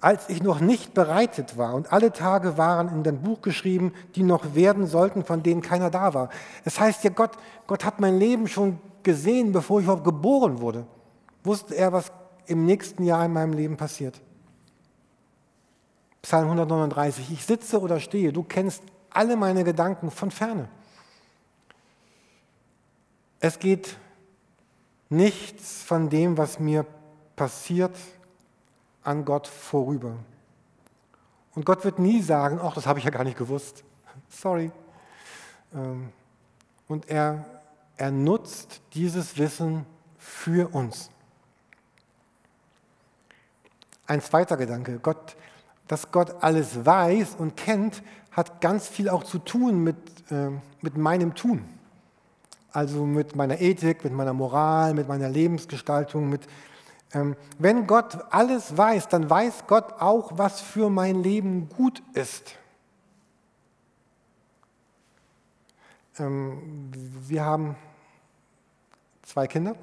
als 0.00 0.28
ich 0.28 0.42
noch 0.42 0.60
nicht 0.60 0.92
bereitet 0.92 1.56
war 1.56 1.74
und 1.74 1.90
alle 1.90 2.12
Tage 2.12 2.58
waren 2.58 2.88
in 2.88 3.02
dein 3.02 3.22
Buch 3.22 3.40
geschrieben, 3.40 3.94
die 4.14 4.22
noch 4.22 4.54
werden 4.54 4.86
sollten, 4.86 5.24
von 5.24 5.42
denen 5.42 5.62
keiner 5.62 5.88
da 5.88 6.12
war. 6.12 6.28
Es 6.58 6.74
das 6.74 6.80
heißt 6.80 7.04
ja, 7.04 7.10
Gott, 7.10 7.30
Gott 7.66 7.86
hat 7.86 8.00
mein 8.00 8.18
Leben 8.18 8.46
schon 8.46 8.78
gesehen, 9.02 9.52
bevor 9.52 9.80
ich 9.80 9.84
überhaupt 9.84 10.04
geboren 10.04 10.60
wurde. 10.60 10.86
Wusste 11.42 11.74
er, 11.74 11.92
was 11.92 12.12
im 12.46 12.66
nächsten 12.66 13.04
Jahr 13.04 13.24
in 13.24 13.32
meinem 13.32 13.54
Leben 13.54 13.78
passiert. 13.78 14.20
Psalm 16.20 16.44
139. 16.44 17.30
Ich 17.30 17.46
sitze 17.46 17.80
oder 17.80 17.98
stehe, 18.00 18.32
du 18.32 18.42
kennst 18.42 18.82
alle 19.10 19.36
meine 19.36 19.64
Gedanken 19.64 20.10
von 20.10 20.30
ferne. 20.30 20.68
Es 23.44 23.58
geht 23.58 23.98
nichts 25.10 25.82
von 25.82 26.08
dem, 26.08 26.38
was 26.38 26.58
mir 26.58 26.86
passiert, 27.36 27.94
an 29.02 29.26
Gott 29.26 29.46
vorüber. 29.46 30.16
Und 31.54 31.66
Gott 31.66 31.84
wird 31.84 31.98
nie 31.98 32.22
sagen, 32.22 32.58
ach, 32.62 32.72
das 32.72 32.86
habe 32.86 33.00
ich 33.00 33.04
ja 33.04 33.10
gar 33.10 33.22
nicht 33.22 33.36
gewusst. 33.36 33.84
Sorry. 34.30 34.72
Ähm, 35.74 36.08
und 36.88 37.10
er 37.10 37.44
er 37.98 38.10
nutzt 38.10 38.80
dieses 38.94 39.36
Wissen 39.36 39.84
für 40.16 40.74
uns. 40.74 41.10
Ein 44.06 44.22
zweiter 44.22 44.56
Gedanke, 44.56 44.98
Gott, 45.00 45.36
dass 45.86 46.10
Gott 46.10 46.42
alles 46.42 46.86
weiß 46.86 47.34
und 47.34 47.58
kennt, 47.58 48.02
hat 48.30 48.62
ganz 48.62 48.88
viel 48.88 49.10
auch 49.10 49.22
zu 49.22 49.38
tun 49.38 49.84
mit, 49.84 49.98
äh, 50.30 50.48
mit 50.80 50.96
meinem 50.96 51.34
Tun. 51.34 51.73
Also 52.74 53.06
mit 53.06 53.36
meiner 53.36 53.60
Ethik, 53.60 54.02
mit 54.02 54.12
meiner 54.12 54.32
Moral, 54.32 54.94
mit 54.94 55.06
meiner 55.06 55.28
Lebensgestaltung. 55.28 56.28
Mit, 56.28 56.42
ähm, 57.12 57.36
wenn 57.56 57.86
Gott 57.86 58.18
alles 58.30 58.76
weiß, 58.76 59.06
dann 59.06 59.30
weiß 59.30 59.68
Gott 59.68 60.00
auch, 60.00 60.32
was 60.38 60.60
für 60.60 60.90
mein 60.90 61.22
Leben 61.22 61.68
gut 61.68 62.02
ist. 62.14 62.56
Ähm, 66.18 66.90
wir 67.28 67.44
haben 67.44 67.76
zwei 69.22 69.46
Kinder, 69.46 69.76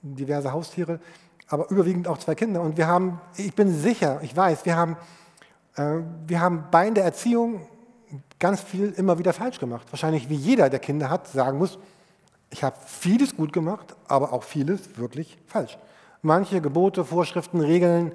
diverse 0.00 0.52
Haustiere, 0.52 0.98
aber 1.46 1.70
überwiegend 1.70 2.08
auch 2.08 2.16
zwei 2.16 2.34
Kinder. 2.34 2.62
Und 2.62 2.78
wir 2.78 2.86
haben, 2.86 3.20
ich 3.36 3.54
bin 3.54 3.70
sicher, 3.70 4.20
ich 4.22 4.34
weiß, 4.34 4.64
wir 4.64 4.76
haben, 4.76 4.96
äh, 5.76 5.98
wir 6.26 6.40
haben 6.40 6.68
bei 6.70 6.88
der 6.88 7.04
Erziehung 7.04 7.68
ganz 8.38 8.60
viel 8.60 8.90
immer 8.96 9.18
wieder 9.18 9.32
falsch 9.32 9.58
gemacht. 9.58 9.86
Wahrscheinlich 9.90 10.28
wie 10.28 10.34
jeder, 10.34 10.70
der 10.70 10.80
Kinder 10.80 11.10
hat, 11.10 11.28
sagen 11.28 11.58
muss, 11.58 11.78
ich 12.50 12.64
habe 12.64 12.76
vieles 12.84 13.36
gut 13.36 13.52
gemacht, 13.52 13.94
aber 14.08 14.32
auch 14.32 14.42
vieles 14.42 14.98
wirklich 14.98 15.38
falsch. 15.46 15.78
Manche 16.22 16.60
Gebote, 16.60 17.04
Vorschriften, 17.04 17.60
Regeln 17.60 18.12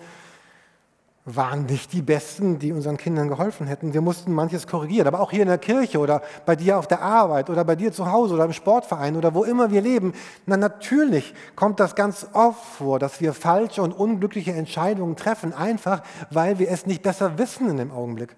waren 1.25 1.65
nicht 1.65 1.91
die 1.91 2.03
besten, 2.03 2.59
die 2.59 2.71
unseren 2.71 2.97
Kindern 2.97 3.29
geholfen 3.29 3.65
hätten. 3.65 3.93
Wir 3.93 4.01
mussten 4.01 4.31
manches 4.31 4.67
korrigieren, 4.67 5.07
aber 5.07 5.19
auch 5.19 5.31
hier 5.31 5.41
in 5.41 5.47
der 5.47 5.57
Kirche 5.57 5.97
oder 5.97 6.21
bei 6.45 6.55
dir 6.55 6.77
auf 6.77 6.87
der 6.87 7.01
Arbeit 7.01 7.49
oder 7.49 7.63
bei 7.63 7.75
dir 7.75 7.91
zu 7.91 8.11
Hause 8.11 8.35
oder 8.35 8.45
im 8.45 8.53
Sportverein 8.53 9.15
oder 9.15 9.33
wo 9.33 9.43
immer 9.43 9.71
wir 9.71 9.81
leben. 9.81 10.13
Na 10.45 10.55
natürlich 10.55 11.33
kommt 11.55 11.79
das 11.79 11.95
ganz 11.95 12.27
oft 12.33 12.63
vor, 12.63 12.99
dass 12.99 13.21
wir 13.21 13.33
falsche 13.33 13.81
und 13.81 13.91
unglückliche 13.91 14.51
Entscheidungen 14.51 15.15
treffen, 15.15 15.51
einfach 15.51 16.03
weil 16.29 16.59
wir 16.59 16.69
es 16.69 16.85
nicht 16.85 17.01
besser 17.01 17.39
wissen 17.39 17.69
in 17.71 17.77
dem 17.77 17.91
Augenblick. 17.91 18.35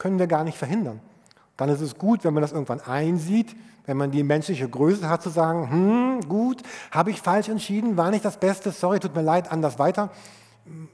Können 0.00 0.18
wir 0.18 0.26
gar 0.26 0.44
nicht 0.44 0.56
verhindern. 0.56 0.98
Dann 1.58 1.68
ist 1.68 1.82
es 1.82 1.98
gut, 1.98 2.24
wenn 2.24 2.32
man 2.32 2.40
das 2.40 2.52
irgendwann 2.52 2.80
einsieht, 2.80 3.54
wenn 3.84 3.98
man 3.98 4.10
die 4.10 4.22
menschliche 4.22 4.66
Größe 4.66 5.06
hat 5.06 5.22
zu 5.22 5.28
sagen, 5.28 5.70
hm, 5.70 6.20
gut, 6.26 6.62
habe 6.90 7.10
ich 7.10 7.20
falsch 7.20 7.50
entschieden, 7.50 7.98
war 7.98 8.10
nicht 8.10 8.24
das 8.24 8.38
Beste, 8.38 8.70
sorry, 8.72 8.98
tut 8.98 9.14
mir 9.14 9.20
leid, 9.20 9.52
anders 9.52 9.78
weiter. 9.78 10.08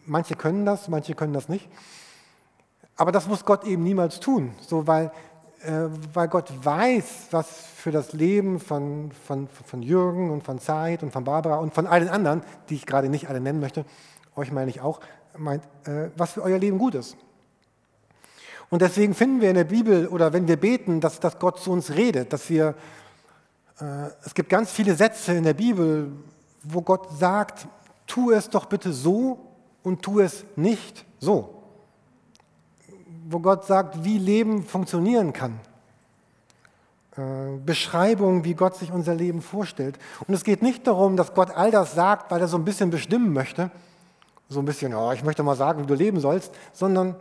Manche 0.07 0.35
können 0.35 0.67
das, 0.67 0.89
manche 0.89 1.15
können 1.15 1.33
das 1.33 1.49
nicht. 1.49 1.69
Aber 2.97 3.13
das 3.13 3.29
muss 3.29 3.45
Gott 3.45 3.65
eben 3.65 3.85
niemals 3.85 4.19
tun, 4.19 4.51
so 4.61 4.89
weil, 4.89 5.13
äh, 5.63 5.85
weil 6.13 6.27
Gott 6.27 6.53
weiß, 6.65 7.29
was 7.31 7.49
für 7.77 7.93
das 7.93 8.13
Leben 8.13 8.59
von, 8.59 9.13
von, 9.25 9.47
von 9.47 9.83
Jürgen 9.83 10.31
und 10.31 10.43
von 10.43 10.59
Zeit 10.59 11.05
und 11.05 11.13
von 11.13 11.23
Barbara 11.23 11.59
und 11.59 11.73
von 11.73 11.87
allen 11.87 12.09
anderen, 12.09 12.43
die 12.71 12.75
ich 12.75 12.87
gerade 12.87 13.09
nicht 13.09 13.29
alle 13.29 13.41
nennen 13.41 13.61
möchte, 13.61 13.85
euch 14.35 14.51
meine 14.51 14.69
ich 14.69 14.81
auch, 14.81 14.99
meint, 15.39 15.63
äh, 15.85 16.11
was 16.17 16.33
für 16.33 16.43
euer 16.43 16.59
Leben 16.59 16.79
gut 16.79 16.97
ist. 16.97 17.17
Und 18.71 18.83
deswegen 18.83 19.15
finden 19.15 19.41
wir 19.41 19.49
in 19.49 19.55
der 19.55 19.65
Bibel 19.65 20.09
oder 20.09 20.33
wenn 20.33 20.49
wir 20.49 20.57
beten, 20.57 21.01
dass, 21.01 21.21
dass 21.21 21.39
Gott 21.39 21.61
zu 21.61 21.71
uns 21.71 21.91
redet, 21.93 22.33
dass 22.33 22.51
wir, 22.51 22.75
äh, 23.81 24.09
es 24.25 24.35
gibt 24.35 24.49
ganz 24.49 24.71
viele 24.71 24.95
Sätze 24.95 25.35
in 25.35 25.45
der 25.45 25.55
Bibel, 25.55 26.11
wo 26.63 26.83
Gott 26.83 27.09
sagt, 27.19 27.69
tu 28.07 28.33
es 28.33 28.51
doch 28.51 28.67
bitte 28.67 28.93
so 28.93 29.39
und 29.83 30.03
tu 30.03 30.21
es 30.21 30.45
nicht 30.57 31.05
so. 31.21 31.63
Wo 33.29 33.39
Gott 33.39 33.65
sagt, 33.65 34.05
wie 34.05 34.19
Leben 34.19 34.65
funktionieren 34.65 35.33
kann. 35.33 35.61
Äh, 37.17 37.59
Beschreibung, 37.65 38.45
wie 38.45 38.55
Gott 38.55 38.77
sich 38.77 38.93
unser 38.93 39.15
Leben 39.15 39.41
vorstellt. 39.43 39.99
Und 40.27 40.35
es 40.35 40.45
geht 40.45 40.61
nicht 40.61 40.87
darum, 40.87 41.17
dass 41.17 41.35
Gott 41.35 41.51
all 41.51 41.71
das 41.71 41.95
sagt, 41.95 42.31
weil 42.31 42.41
er 42.41 42.49
so 42.49 42.59
ein 42.59 42.65
bisschen 42.65 42.91
bestimmen 42.91 43.33
möchte, 43.33 43.71
so 44.49 44.59
ein 44.61 44.65
bisschen, 44.65 44.93
oh, 44.95 45.13
ich 45.13 45.25
möchte 45.25 45.43
mal 45.43 45.57
sagen, 45.57 45.83
wie 45.83 45.87
du 45.87 45.95
leben 45.95 46.21
sollst, 46.21 46.53
sondern 46.73 47.17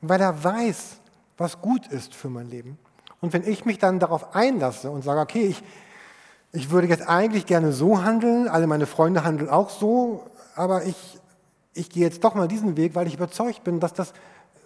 weil 0.00 0.20
er 0.20 0.42
weiß, 0.42 0.96
was 1.36 1.60
gut 1.60 1.86
ist 1.88 2.14
für 2.14 2.28
mein 2.28 2.48
Leben. 2.48 2.78
Und 3.20 3.32
wenn 3.32 3.46
ich 3.46 3.64
mich 3.64 3.78
dann 3.78 3.98
darauf 3.98 4.34
einlasse 4.34 4.90
und 4.90 5.02
sage, 5.02 5.20
okay, 5.20 5.46
ich, 5.46 5.62
ich 6.52 6.70
würde 6.70 6.86
jetzt 6.88 7.08
eigentlich 7.08 7.46
gerne 7.46 7.72
so 7.72 8.02
handeln, 8.02 8.48
alle 8.48 8.66
meine 8.66 8.86
Freunde 8.86 9.24
handeln 9.24 9.50
auch 9.50 9.70
so, 9.70 10.24
aber 10.54 10.84
ich 10.84 11.18
ich 11.78 11.88
gehe 11.88 12.02
jetzt 12.02 12.24
doch 12.24 12.34
mal 12.34 12.48
diesen 12.48 12.76
Weg, 12.76 12.94
weil 12.94 13.06
ich 13.06 13.14
überzeugt 13.14 13.64
bin, 13.64 13.80
dass 13.80 13.92
das, 13.92 14.12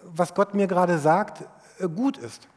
was 0.03 0.33
Gott 0.33 0.53
mir 0.53 0.67
gerade 0.67 0.97
sagt, 0.97 1.43
äh, 1.79 1.87
gut 1.87 2.17
ist. 2.17 2.47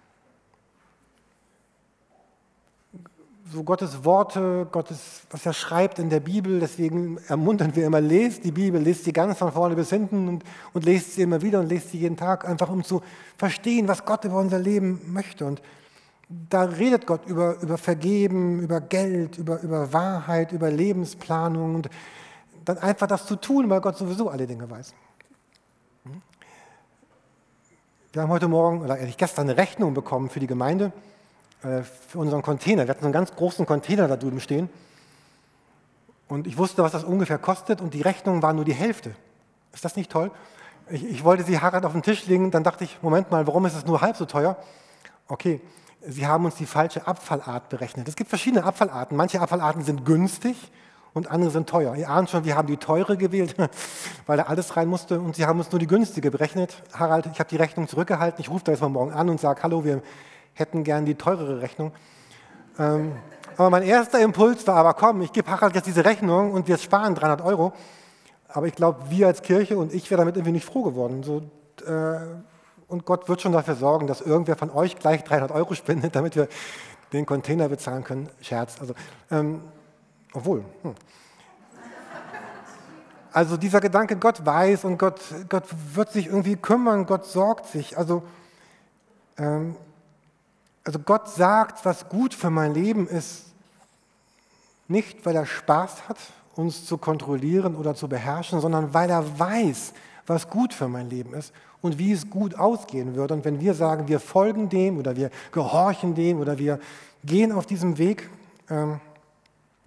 So 3.52 3.62
Gottes 3.62 4.04
Worte, 4.04 4.66
Gottes, 4.72 5.22
was 5.30 5.46
er 5.46 5.52
schreibt 5.52 6.00
in 6.00 6.10
der 6.10 6.18
Bibel, 6.18 6.58
deswegen 6.58 7.18
ermuntern 7.28 7.76
wir 7.76 7.86
immer, 7.86 8.00
lest 8.00 8.44
die 8.44 8.50
Bibel, 8.50 8.82
lest 8.82 9.04
sie 9.04 9.12
ganz 9.12 9.38
von 9.38 9.52
vorne 9.52 9.76
bis 9.76 9.90
hinten 9.90 10.26
und, 10.26 10.44
und 10.72 10.84
lest 10.84 11.14
sie 11.14 11.22
immer 11.22 11.40
wieder 11.42 11.60
und 11.60 11.68
lest 11.68 11.90
sie 11.90 11.98
jeden 11.98 12.16
Tag, 12.16 12.48
einfach 12.48 12.68
um 12.68 12.82
zu 12.82 13.02
verstehen, 13.38 13.86
was 13.86 14.04
Gott 14.04 14.24
über 14.24 14.38
unser 14.38 14.58
Leben 14.58 15.00
möchte. 15.12 15.44
Und 15.44 15.62
da 16.28 16.62
redet 16.62 17.06
Gott 17.06 17.24
über, 17.26 17.60
über 17.60 17.78
Vergeben, 17.78 18.60
über 18.60 18.80
Geld, 18.80 19.38
über, 19.38 19.60
über 19.62 19.92
Wahrheit, 19.92 20.50
über 20.50 20.68
Lebensplanung 20.68 21.76
und 21.76 21.90
dann 22.64 22.78
einfach 22.78 23.06
das 23.06 23.26
zu 23.26 23.36
tun, 23.36 23.70
weil 23.70 23.80
Gott 23.80 23.96
sowieso 23.96 24.28
alle 24.28 24.48
Dinge 24.48 24.68
weiß. 24.68 24.92
Wir 28.12 28.22
haben 28.22 28.30
heute 28.30 28.48
Morgen, 28.48 28.80
oder 28.80 28.98
ehrlich 28.98 29.16
gestern, 29.16 29.48
eine 29.48 29.56
Rechnung 29.56 29.94
bekommen 29.94 30.30
für 30.30 30.40
die 30.40 30.48
Gemeinde, 30.48 30.90
für 31.60 32.18
unseren 32.18 32.42
Container. 32.42 32.84
Wir 32.84 32.90
hatten 32.90 33.00
so 33.00 33.06
einen 33.06 33.12
ganz 33.12 33.34
großen 33.34 33.66
Container 33.66 34.08
da 34.08 34.16
drüben 34.16 34.40
stehen. 34.40 34.68
Und 36.28 36.46
ich 36.46 36.58
wusste, 36.58 36.82
was 36.82 36.92
das 36.92 37.04
ungefähr 37.04 37.38
kostet 37.38 37.80
und 37.80 37.94
die 37.94 38.02
Rechnung 38.02 38.42
war 38.42 38.52
nur 38.52 38.64
die 38.64 38.74
Hälfte. 38.74 39.14
Ist 39.72 39.84
das 39.84 39.96
nicht 39.96 40.10
toll? 40.10 40.30
Ich, 40.90 41.04
ich 41.04 41.24
wollte 41.24 41.44
sie 41.44 41.60
Harald 41.60 41.84
auf 41.84 41.92
den 41.92 42.02
Tisch 42.02 42.26
legen, 42.26 42.50
dann 42.50 42.64
dachte 42.64 42.84
ich, 42.84 42.98
Moment 43.02 43.30
mal, 43.30 43.46
warum 43.46 43.66
ist 43.66 43.76
es 43.76 43.86
nur 43.86 44.00
halb 44.00 44.16
so 44.16 44.24
teuer? 44.24 44.56
Okay, 45.28 45.60
Sie 46.08 46.26
haben 46.26 46.44
uns 46.44 46.54
die 46.54 46.66
falsche 46.66 47.06
Abfallart 47.06 47.68
berechnet. 47.68 48.06
Es 48.06 48.14
gibt 48.14 48.28
verschiedene 48.28 48.62
Abfallarten. 48.62 49.16
Manche 49.16 49.40
Abfallarten 49.40 49.82
sind 49.82 50.04
günstig 50.04 50.70
und 51.14 51.28
andere 51.30 51.50
sind 51.50 51.68
teuer. 51.68 51.96
Ihr 51.96 52.08
ahnt 52.08 52.30
schon, 52.30 52.44
wir 52.44 52.56
haben 52.56 52.68
die 52.68 52.76
teure 52.76 53.16
gewählt, 53.16 53.56
weil 54.26 54.36
da 54.36 54.44
alles 54.44 54.76
rein 54.76 54.86
musste 54.86 55.20
und 55.20 55.34
Sie 55.34 55.46
haben 55.46 55.58
uns 55.58 55.72
nur 55.72 55.80
die 55.80 55.88
günstige 55.88 56.30
berechnet. 56.30 56.82
Harald, 56.92 57.26
ich 57.32 57.40
habe 57.40 57.48
die 57.48 57.56
Rechnung 57.56 57.88
zurückgehalten. 57.88 58.40
Ich 58.40 58.50
rufe 58.50 58.64
da 58.64 58.72
jetzt 58.72 58.82
mal 58.82 58.88
morgen 58.88 59.12
an 59.12 59.28
und 59.28 59.40
sage, 59.40 59.62
hallo, 59.62 59.84
wir 59.84 60.02
hätten 60.56 60.84
gern 60.84 61.04
die 61.04 61.14
teurere 61.14 61.60
Rechnung. 61.60 61.92
Ähm, 62.78 63.12
aber 63.56 63.70
mein 63.70 63.82
erster 63.84 64.20
Impuls 64.20 64.66
war 64.66 64.76
aber, 64.76 64.94
komm, 64.94 65.22
ich 65.22 65.32
gebe 65.32 65.50
Harald 65.50 65.74
jetzt 65.74 65.86
diese 65.86 66.04
Rechnung 66.04 66.52
und 66.52 66.66
wir 66.66 66.76
sparen 66.78 67.14
300 67.14 67.42
Euro. 67.42 67.72
Aber 68.48 68.66
ich 68.66 68.74
glaube, 68.74 69.10
wir 69.10 69.26
als 69.26 69.42
Kirche 69.42 69.76
und 69.78 69.94
ich 69.94 70.10
wäre 70.10 70.20
damit 70.20 70.36
irgendwie 70.36 70.52
nicht 70.52 70.64
froh 70.64 70.82
geworden. 70.82 71.22
So, 71.22 71.42
äh, 71.86 72.18
und 72.88 73.04
Gott 73.04 73.28
wird 73.28 73.42
schon 73.42 73.52
dafür 73.52 73.74
sorgen, 73.74 74.06
dass 74.06 74.20
irgendwer 74.20 74.56
von 74.56 74.70
euch 74.70 74.96
gleich 74.98 75.24
300 75.24 75.52
Euro 75.52 75.74
spendet, 75.74 76.16
damit 76.16 76.36
wir 76.36 76.48
den 77.12 77.26
Container 77.26 77.68
bezahlen 77.68 78.04
können. 78.04 78.28
Scherz. 78.40 78.80
Also, 78.80 78.94
ähm, 79.30 79.62
obwohl. 80.32 80.64
Hm. 80.82 80.94
Also 83.32 83.58
dieser 83.58 83.80
Gedanke, 83.80 84.16
Gott 84.16 84.46
weiß 84.46 84.84
und 84.84 84.96
Gott, 84.96 85.20
Gott 85.50 85.64
wird 85.94 86.10
sich 86.10 86.26
irgendwie 86.26 86.56
kümmern, 86.56 87.04
Gott 87.04 87.26
sorgt 87.26 87.66
sich. 87.66 87.98
Also, 87.98 88.22
ähm, 89.36 89.76
also 90.86 91.00
Gott 91.00 91.28
sagt, 91.28 91.84
was 91.84 92.08
gut 92.08 92.32
für 92.32 92.48
mein 92.48 92.72
Leben 92.72 93.08
ist, 93.08 93.46
nicht 94.86 95.26
weil 95.26 95.34
er 95.34 95.44
Spaß 95.44 96.08
hat, 96.08 96.16
uns 96.54 96.86
zu 96.86 96.96
kontrollieren 96.96 97.74
oder 97.74 97.96
zu 97.96 98.08
beherrschen, 98.08 98.60
sondern 98.60 98.94
weil 98.94 99.10
er 99.10 99.38
weiß, 99.38 99.92
was 100.28 100.48
gut 100.48 100.72
für 100.72 100.86
mein 100.86 101.10
Leben 101.10 101.34
ist 101.34 101.52
und 101.82 101.98
wie 101.98 102.12
es 102.12 102.30
gut 102.30 102.54
ausgehen 102.54 103.16
würde. 103.16 103.34
Und 103.34 103.44
wenn 103.44 103.60
wir 103.60 103.74
sagen, 103.74 104.06
wir 104.06 104.20
folgen 104.20 104.68
dem 104.68 104.98
oder 104.98 105.16
wir 105.16 105.30
gehorchen 105.50 106.14
dem 106.14 106.38
oder 106.38 106.56
wir 106.56 106.78
gehen 107.24 107.50
auf 107.50 107.66
diesem 107.66 107.98
Weg, 107.98 108.30
ähm, 108.70 109.00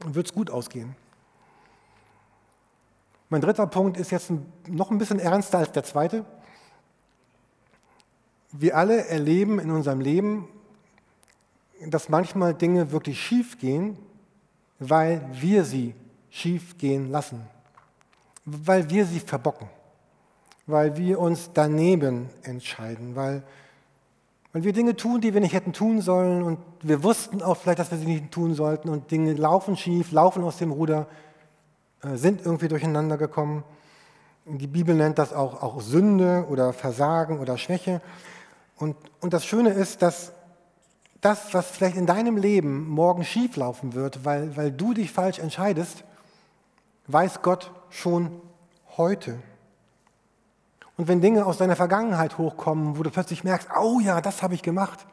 wird 0.06 0.28
es 0.28 0.34
gut 0.34 0.52
ausgehen. 0.52 0.98
Mein 3.30 3.40
dritter 3.40 3.68
Punkt 3.68 3.98
ist 3.98 4.12
jetzt 4.12 4.34
noch 4.68 4.92
ein 4.92 4.98
bisschen 4.98 5.20
ernster 5.20 5.60
als 5.60 5.72
der 5.72 5.86
zweite. 5.86 6.26
Wir 8.52 8.76
alle 8.76 9.06
erleben 9.06 9.60
in 9.60 9.72
unserem 9.72 10.02
Leben, 10.02 10.50
dass 11.88 12.10
manchmal 12.10 12.54
Dinge 12.54 12.92
wirklich 12.92 13.22
schief 13.22 13.58
gehen, 13.58 13.98
weil 14.80 15.22
wir 15.34 15.64
sie 15.64 15.94
schief 16.30 16.78
gehen 16.78 17.10
lassen, 17.10 17.42
weil 18.46 18.90
wir 18.90 19.06
sie 19.06 19.20
verbocken. 19.20 19.70
Weil 20.68 20.98
wir 20.98 21.20
uns 21.20 21.50
daneben 21.54 22.30
entscheiden, 22.44 23.16
weil, 23.16 23.44
weil 24.54 24.64
wir 24.64 24.74
Dinge 24.74 24.96
tun, 24.96 25.20
die 25.20 25.34
wir 25.34 25.42
nicht 25.42 25.54
hätten 25.54 25.74
tun 25.74 26.02
sollen. 26.02 26.44
Und 26.44 26.60
wir 26.82 27.04
wussten 27.04 27.42
auch 27.42 27.58
vielleicht, 27.58 27.80
dass 27.80 27.90
wir 27.90 27.98
sie 27.98 28.06
nicht 28.06 28.32
tun 28.32 28.54
sollten. 28.54 28.90
Und 28.90 29.10
Dinge 29.10 29.34
laufen 29.34 29.76
schief, 29.76 30.12
laufen 30.12 30.44
aus 30.44 30.58
dem 30.58 30.72
Ruder, 30.72 31.08
äh, 32.04 32.16
sind 32.18 32.46
irgendwie 32.46 32.68
durcheinander 32.68 33.18
gekommen. 33.18 33.64
Die 34.46 34.68
Bibel 34.68 34.96
nennt 34.96 35.18
das 35.18 35.34
auch, 35.34 35.62
auch 35.64 35.82
Sünde 35.82 36.46
oder 36.50 36.72
Versagen 36.72 37.40
oder 37.40 37.58
Schwäche. 37.58 38.02
Und, 38.78 38.96
und 39.22 39.34
das 39.34 39.46
Schöne 39.46 39.72
ist, 39.72 40.04
dass 40.04 40.34
das, 41.22 41.54
was 41.54 41.70
vielleicht 41.70 41.98
in 41.98 42.06
deinem 42.06 42.38
Leben 42.38 42.88
morgen 42.88 43.26
schief 43.26 43.56
laufen 43.56 43.94
wird, 43.94 44.24
weil, 44.26 44.56
weil 44.56 44.72
du 44.72 44.94
dich 44.94 45.12
falsch 45.12 45.40
entscheidest, 45.40 46.04
weiß 47.08 47.42
Gott 47.42 47.72
schon 47.90 48.42
heute. 48.98 49.40
Und 50.98 51.08
wenn 51.08 51.22
Dinge 51.22 51.46
aus 51.46 51.58
deiner 51.58 51.76
Vergangenheit 51.76 52.38
hochkommen, 52.38 52.98
wo 52.98 53.04
du 53.04 53.10
plötzlich 53.10 53.44
merkst, 53.44 53.70
oh 53.80 54.00
ja, 54.00 54.22
das 54.22 54.44
habe 54.44 54.54
ich 54.54 54.62
gemacht, 54.62 55.06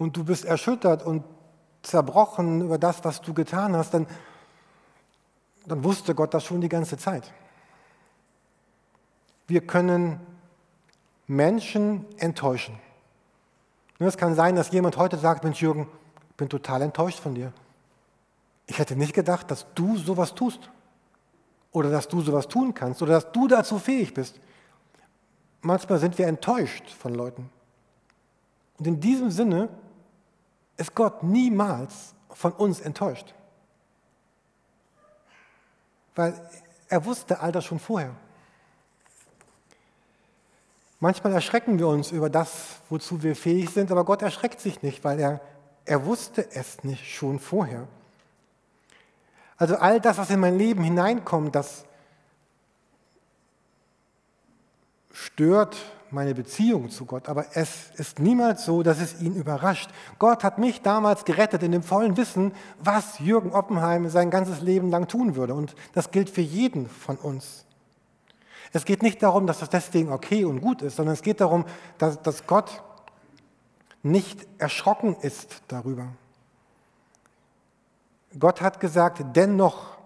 und 0.00 0.16
du 0.16 0.24
bist 0.24 0.46
erschüttert 0.46 1.04
und 1.04 1.24
zerbrochen 1.82 2.62
über 2.62 2.78
das, 2.78 3.04
was 3.04 3.20
du 3.20 3.34
getan 3.34 3.76
hast, 3.76 3.92
dann, 3.92 4.06
dann 5.66 5.84
wusste 5.84 6.14
Gott 6.14 6.32
das 6.32 6.44
schon 6.44 6.62
die 6.62 6.70
ganze 6.70 6.96
Zeit. 6.96 7.30
Wir 9.46 9.66
können 9.66 10.18
Menschen 11.26 12.06
enttäuschen. 12.18 12.78
Es 14.08 14.16
kann 14.16 14.34
sein, 14.34 14.56
dass 14.56 14.70
jemand 14.70 14.96
heute 14.96 15.18
sagt, 15.18 15.44
Mensch 15.44 15.60
Jürgen, 15.60 15.88
ich 16.30 16.36
bin 16.36 16.48
total 16.48 16.82
enttäuscht 16.82 17.18
von 17.18 17.34
dir. 17.34 17.52
Ich 18.66 18.78
hätte 18.78 18.96
nicht 18.96 19.12
gedacht, 19.12 19.50
dass 19.50 19.66
du 19.74 19.96
sowas 19.96 20.34
tust 20.34 20.70
oder 21.72 21.90
dass 21.90 22.08
du 22.08 22.20
sowas 22.20 22.48
tun 22.48 22.72
kannst 22.72 23.02
oder 23.02 23.12
dass 23.12 23.32
du 23.32 23.48
dazu 23.48 23.78
fähig 23.78 24.14
bist 24.14 24.40
manchmal 25.62 25.98
sind 25.98 26.18
wir 26.18 26.26
enttäuscht 26.26 26.90
von 26.90 27.14
Leuten. 27.14 27.50
Und 28.78 28.86
in 28.86 29.00
diesem 29.00 29.30
Sinne 29.30 29.68
ist 30.76 30.94
Gott 30.94 31.22
niemals 31.22 32.14
von 32.30 32.52
uns 32.52 32.80
enttäuscht. 32.80 33.34
Weil 36.14 36.34
er 36.88 37.04
wusste 37.04 37.40
all 37.40 37.52
das 37.52 37.64
schon 37.64 37.78
vorher. 37.78 38.14
Manchmal 41.00 41.32
erschrecken 41.32 41.78
wir 41.78 41.88
uns 41.88 42.12
über 42.12 42.28
das, 42.28 42.76
wozu 42.90 43.22
wir 43.22 43.34
fähig 43.34 43.70
sind, 43.70 43.90
aber 43.90 44.04
Gott 44.04 44.20
erschreckt 44.20 44.60
sich 44.60 44.82
nicht, 44.82 45.02
weil 45.02 45.18
er, 45.18 45.40
er 45.86 46.04
wusste 46.04 46.46
es 46.52 46.84
nicht 46.84 47.14
schon 47.14 47.38
vorher. 47.38 47.88
Also 49.56 49.76
all 49.76 50.00
das, 50.00 50.18
was 50.18 50.30
in 50.30 50.40
mein 50.40 50.58
Leben 50.58 50.84
hineinkommt, 50.84 51.54
das 51.54 51.84
stört 55.10 55.76
meine 56.10 56.34
Beziehung 56.34 56.90
zu 56.90 57.06
Gott, 57.06 57.28
aber 57.28 57.46
es 57.54 57.90
ist 57.96 58.18
niemals 58.18 58.64
so, 58.64 58.82
dass 58.82 59.00
es 59.00 59.20
ihn 59.22 59.36
überrascht. 59.36 59.90
Gott 60.18 60.44
hat 60.44 60.58
mich 60.58 60.82
damals 60.82 61.24
gerettet 61.24 61.62
in 61.62 61.72
dem 61.72 61.82
vollen 61.82 62.16
Wissen, 62.16 62.52
was 62.78 63.18
Jürgen 63.20 63.52
Oppenheim 63.52 64.08
sein 64.10 64.30
ganzes 64.30 64.60
Leben 64.60 64.90
lang 64.90 65.08
tun 65.08 65.36
würde. 65.36 65.54
Und 65.54 65.74
das 65.94 66.10
gilt 66.10 66.28
für 66.28 66.40
jeden 66.40 66.88
von 66.88 67.16
uns. 67.16 67.64
Es 68.72 68.84
geht 68.84 69.02
nicht 69.02 69.22
darum, 69.22 69.46
dass 69.46 69.58
das 69.58 69.70
deswegen 69.70 70.12
okay 70.12 70.44
und 70.44 70.60
gut 70.60 70.82
ist, 70.82 70.96
sondern 70.96 71.14
es 71.14 71.22
geht 71.22 71.40
darum, 71.40 71.64
dass, 71.98 72.22
dass 72.22 72.46
Gott 72.46 72.82
nicht 74.02 74.46
erschrocken 74.58 75.16
ist 75.22 75.62
darüber. 75.68 76.06
Gott 78.38 78.60
hat 78.60 78.78
gesagt, 78.80 79.24
dennoch, 79.34 79.96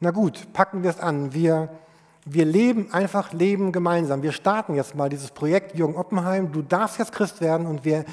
na 0.00 0.10
gut, 0.10 0.52
packen 0.52 0.82
wir 0.82 0.90
es 0.90 0.98
an, 0.98 1.34
wir 1.34 1.68
wir 2.24 2.44
leben 2.44 2.92
einfach 2.92 3.32
Leben 3.32 3.72
gemeinsam. 3.72 4.22
Wir 4.22 4.32
starten 4.32 4.74
jetzt 4.74 4.94
mal 4.94 5.08
dieses 5.08 5.32
Projekt 5.32 5.74
Jürgen 5.74 5.96
Oppenheim. 5.96 6.52
Du 6.52 6.62
darfst 6.62 6.98
jetzt 6.98 7.12
Christ 7.12 7.40
werden 7.40 7.66
und 7.66 7.84
wir. 7.84 8.04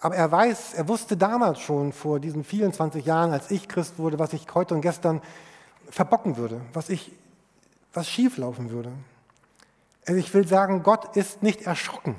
Aber 0.00 0.14
er 0.14 0.30
weiß, 0.30 0.74
er 0.74 0.86
wusste 0.86 1.16
damals 1.16 1.60
schon 1.60 1.92
vor 1.92 2.20
diesen 2.20 2.44
vielen 2.44 2.72
20 2.72 3.04
Jahren, 3.04 3.32
als 3.32 3.50
ich 3.50 3.68
Christ 3.68 3.98
wurde, 3.98 4.18
was 4.18 4.32
ich 4.32 4.46
heute 4.54 4.74
und 4.74 4.82
gestern 4.82 5.22
verbocken 5.90 6.36
würde, 6.36 6.60
was 6.72 6.88
ich, 6.88 7.10
was 7.94 8.08
schieflaufen 8.08 8.70
würde. 8.70 8.92
Also 10.06 10.18
ich 10.18 10.32
will 10.34 10.46
sagen, 10.46 10.82
Gott 10.82 11.16
ist 11.16 11.42
nicht 11.42 11.62
erschrocken. 11.62 12.16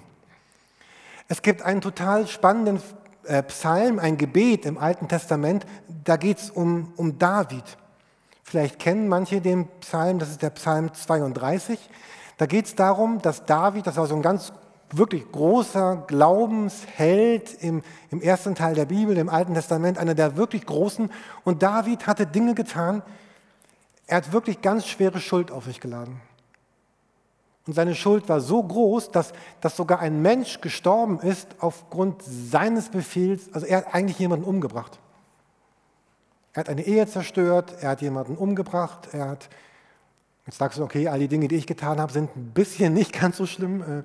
Es 1.28 1.42
gibt 1.42 1.62
einen 1.62 1.82
total 1.82 2.28
spannenden 2.28 2.82
äh, 3.26 3.44
Psalm, 3.44 4.00
ein 4.00 4.18
Gebet 4.18 4.66
im 4.66 4.78
Alten 4.78 5.08
Testament, 5.08 5.66
da 6.04 6.18
geht 6.18 6.38
es 6.38 6.50
um, 6.50 6.94
um 6.96 7.18
David. 7.18 7.64
Vielleicht 8.44 8.80
kennen 8.80 9.08
manche 9.08 9.42
den 9.42 9.68
Psalm, 9.82 10.20
das 10.20 10.30
ist 10.30 10.42
der 10.42 10.52
Psalm 10.52 10.94
32. 10.94 11.80
Da 12.38 12.46
geht 12.46 12.66
es 12.66 12.76
darum, 12.76 13.22
dass 13.22 13.46
David, 13.46 13.88
das 13.88 13.98
war 13.98 14.06
so 14.06 14.16
ein 14.16 14.22
ganz 14.22 14.54
wirklich 14.92 15.30
großer 15.32 16.04
Glaubensheld 16.08 17.56
im, 17.62 17.82
im 18.12 18.22
ersten 18.22 18.54
Teil 18.54 18.76
der 18.76 18.86
Bibel, 18.86 19.18
im 19.18 19.30
Alten 19.30 19.56
Testament, 19.56 19.98
einer 19.98 20.14
der 20.14 20.38
wirklich 20.38 20.66
großen. 20.66 21.12
Und 21.44 21.64
David 21.64 22.06
hatte 22.08 22.28
Dinge 22.28 22.54
getan, 22.54 23.02
Er 24.08 24.18
hat 24.18 24.32
wirklich 24.32 24.62
ganz 24.62 24.86
schwere 24.86 25.20
Schuld 25.20 25.52
auf 25.52 25.66
sich 25.66 25.80
geladen. 25.80 26.22
Und 27.68 27.74
seine 27.74 27.96
Schuld 27.96 28.30
war 28.30 28.42
so 28.42 28.62
groß, 28.62 29.12
dass, 29.12 29.34
dass 29.60 29.76
sogar 29.76 30.00
ein 30.00 30.22
Mensch 30.22 30.62
gestorben 30.62 31.20
ist 31.20 31.48
aufgrund 31.60 32.22
seines 32.22 32.90
Befehls. 32.90 33.52
Also 33.54 33.66
er 33.66 33.78
hat 33.78 33.94
eigentlich 33.94 34.20
jemanden 34.20 34.46
umgebracht. 34.46 35.00
Er 36.54 36.62
hat 36.62 36.70
eine 36.70 36.84
Ehe 36.84 37.06
zerstört, 37.08 37.76
er 37.82 37.90
hat 37.90 38.02
jemanden 38.02 38.38
umgebracht, 38.38 39.10
er 39.12 39.28
hat, 39.30 39.50
jetzt 40.46 40.58
sagst 40.58 40.80
du, 40.80 40.84
okay, 40.84 41.10
all 41.10 41.20
die 41.20 41.28
Dinge, 41.28 41.50
die 41.50 41.56
ich 41.56 41.68
getan 41.68 42.00
habe, 42.00 42.14
sind 42.14 42.34
ein 42.36 42.52
bisschen 42.52 42.94
nicht 42.94 43.12
ganz 43.12 43.38
so 43.38 43.46
schlimm. 43.46 43.82
Äh, 43.82 44.04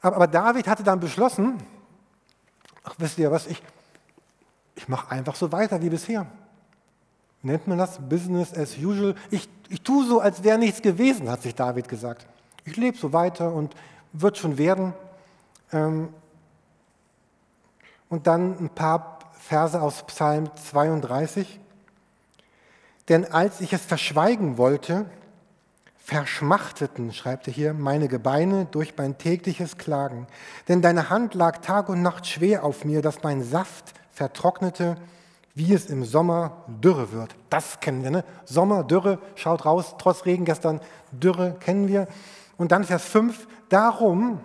aber, 0.00 0.16
aber 0.16 0.26
David 0.28 0.68
hatte 0.68 0.84
dann 0.84 1.00
beschlossen, 1.00 1.58
ach 2.84 2.94
wisst 2.98 3.18
ihr 3.18 3.32
was, 3.32 3.46
ich, 3.46 3.60
ich 4.76 4.88
mache 4.88 5.10
einfach 5.10 5.34
so 5.34 5.50
weiter 5.50 5.82
wie 5.82 5.90
bisher. 5.90 6.26
Nennt 7.42 7.66
man 7.66 7.78
das 7.78 7.98
Business 8.08 8.52
as 8.52 8.76
usual? 8.76 9.14
Ich, 9.30 9.48
ich 9.68 9.82
tue 9.82 10.06
so, 10.06 10.20
als 10.20 10.44
wäre 10.44 10.58
nichts 10.58 10.82
gewesen, 10.82 11.30
hat 11.30 11.42
sich 11.42 11.54
David 11.54 11.88
gesagt. 11.88 12.26
Ich 12.64 12.76
lebe 12.76 12.96
so 12.96 13.12
weiter 13.12 13.52
und 13.52 13.74
wird 14.12 14.36
schon 14.36 14.58
werden. 14.58 14.92
Ähm, 15.72 16.08
und 18.08 18.26
dann 18.26 18.58
ein 18.58 18.68
paar 18.68 19.20
Verse 19.32 19.80
aus 19.80 20.02
Psalm 20.06 20.50
32. 20.54 21.60
Denn 23.08 23.24
als 23.24 23.60
ich 23.60 23.72
es 23.72 23.84
verschweigen 23.84 24.58
wollte, 24.58 25.06
verschmachteten, 25.96 27.12
schreibt 27.12 27.46
er 27.46 27.52
hier, 27.52 27.72
meine 27.72 28.08
Gebeine 28.08 28.66
durch 28.66 28.94
mein 28.96 29.16
tägliches 29.16 29.78
Klagen. 29.78 30.26
Denn 30.68 30.82
deine 30.82 31.08
Hand 31.08 31.34
lag 31.34 31.58
Tag 31.58 31.88
und 31.88 32.02
Nacht 32.02 32.26
schwer 32.26 32.64
auf 32.64 32.84
mir, 32.84 33.00
dass 33.00 33.22
mein 33.22 33.42
Saft 33.42 33.94
vertrocknete, 34.12 34.96
wie 35.54 35.74
es 35.74 35.86
im 35.86 36.04
Sommer 36.04 36.64
Dürre 36.68 37.12
wird. 37.12 37.34
Das 37.48 37.80
kennen 37.80 38.02
wir, 38.02 38.10
ne? 38.10 38.24
Sommer, 38.44 38.84
Dürre, 38.84 39.18
schaut 39.34 39.64
raus, 39.64 39.96
trotz 39.98 40.24
Regen 40.26 40.44
gestern, 40.44 40.80
Dürre 41.12 41.56
kennen 41.58 41.88
wir. 41.88 42.08
Und 42.56 42.72
dann 42.72 42.84
Vers 42.84 43.04
5, 43.04 43.48
darum 43.68 44.40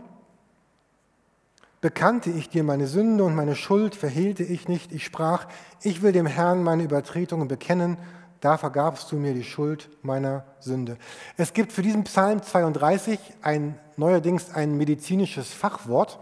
bekannte 1.82 2.32
ich 2.32 2.50
dir 2.50 2.64
meine 2.64 2.88
Sünde 2.88 3.24
und 3.24 3.36
meine 3.36 3.56
Schuld 3.56 3.94
verhehlte 3.94 4.44
ich 4.44 4.68
nicht. 4.68 4.92
Ich 4.92 5.06
sprach, 5.06 5.48
ich 5.84 6.02
will 6.02 6.12
dem 6.12 6.26
Herrn 6.26 6.64
meine 6.64 6.84
Übertretungen 6.84 7.48
bekennen, 7.48 7.98
da 8.42 8.58
vergabst 8.58 9.12
du 9.12 9.18
mir 9.18 9.34
die 9.34 9.44
Schuld 9.44 9.90
meiner 10.02 10.46
Sünde. 10.60 10.98
Es 11.38 11.54
gibt 11.54 11.72
für 11.72 11.82
diesen 11.82 12.04
Psalm 12.04 12.42
32 12.42 13.20
ein 13.42 13.78
neuerdings 13.98 14.54
ein 14.54 14.78
medizinisches 14.78 15.54
Fachwort, 15.54 16.20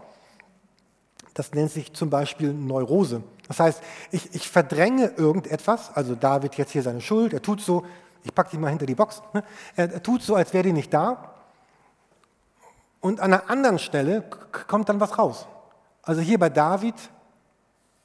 das 1.34 1.52
nennt 1.52 1.70
sich 1.70 1.92
zum 1.92 2.10
Beispiel 2.10 2.52
Neurose. 2.52 3.22
Das 3.48 3.60
heißt, 3.60 3.82
ich, 4.12 4.34
ich 4.34 4.48
verdränge 4.48 5.12
irgendetwas, 5.16 5.94
also 5.94 6.14
David 6.14 6.54
jetzt 6.54 6.70
hier 6.70 6.82
seine 6.82 7.00
Schuld, 7.00 7.32
er 7.32 7.42
tut 7.42 7.60
so, 7.60 7.84
ich 8.22 8.34
packe 8.34 8.50
die 8.52 8.58
mal 8.58 8.70
hinter 8.70 8.86
die 8.86 8.94
Box, 8.94 9.22
ne? 9.32 9.44
er 9.76 10.02
tut 10.02 10.22
so, 10.22 10.34
als 10.34 10.52
wäre 10.54 10.64
die 10.64 10.72
nicht 10.72 10.94
da, 10.94 11.34
und 13.00 13.20
an 13.20 13.34
einer 13.34 13.50
anderen 13.50 13.78
Stelle 13.78 14.24
kommt 14.66 14.88
dann 14.88 14.98
was 14.98 15.18
raus. 15.18 15.46
Also 16.02 16.22
hier 16.22 16.38
bei 16.38 16.48
David, 16.48 16.94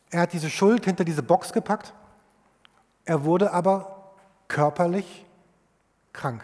er 0.09 0.21
hat 0.21 0.33
diese 0.33 0.49
Schuld 0.49 0.83
hinter 0.83 1.05
diese 1.05 1.23
Box 1.23 1.53
gepackt, 1.53 1.93
er 3.05 3.23
wurde 3.23 3.53
aber 3.53 4.11
körperlich 4.49 5.25
krank. 6.11 6.43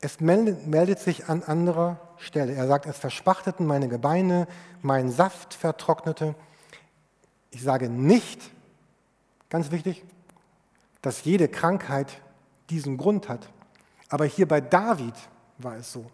Es 0.00 0.18
meldet, 0.18 0.66
meldet, 0.66 0.98
sich 0.98 1.28
an 1.28 1.44
anderer 1.44 2.00
Stelle. 2.20 2.54
Er 2.54 2.66
sagt, 2.66 2.86
es 2.86 2.98
verspachteten 2.98 3.66
meine 3.66 3.88
Gebeine, 3.88 4.46
mein 4.82 5.10
Saft 5.10 5.54
vertrocknete. 5.54 6.34
Ich 7.50 7.62
sage 7.62 7.88
nicht, 7.88 8.50
ganz 9.48 9.70
wichtig, 9.70 10.04
dass 11.02 11.24
jede 11.24 11.48
Krankheit 11.48 12.20
diesen 12.68 12.96
Grund 12.96 13.28
hat. 13.28 13.48
Aber 14.08 14.24
hier 14.26 14.46
bei 14.46 14.60
David 14.60 15.14
war 15.58 15.76
es 15.76 15.92
so. 15.92 16.06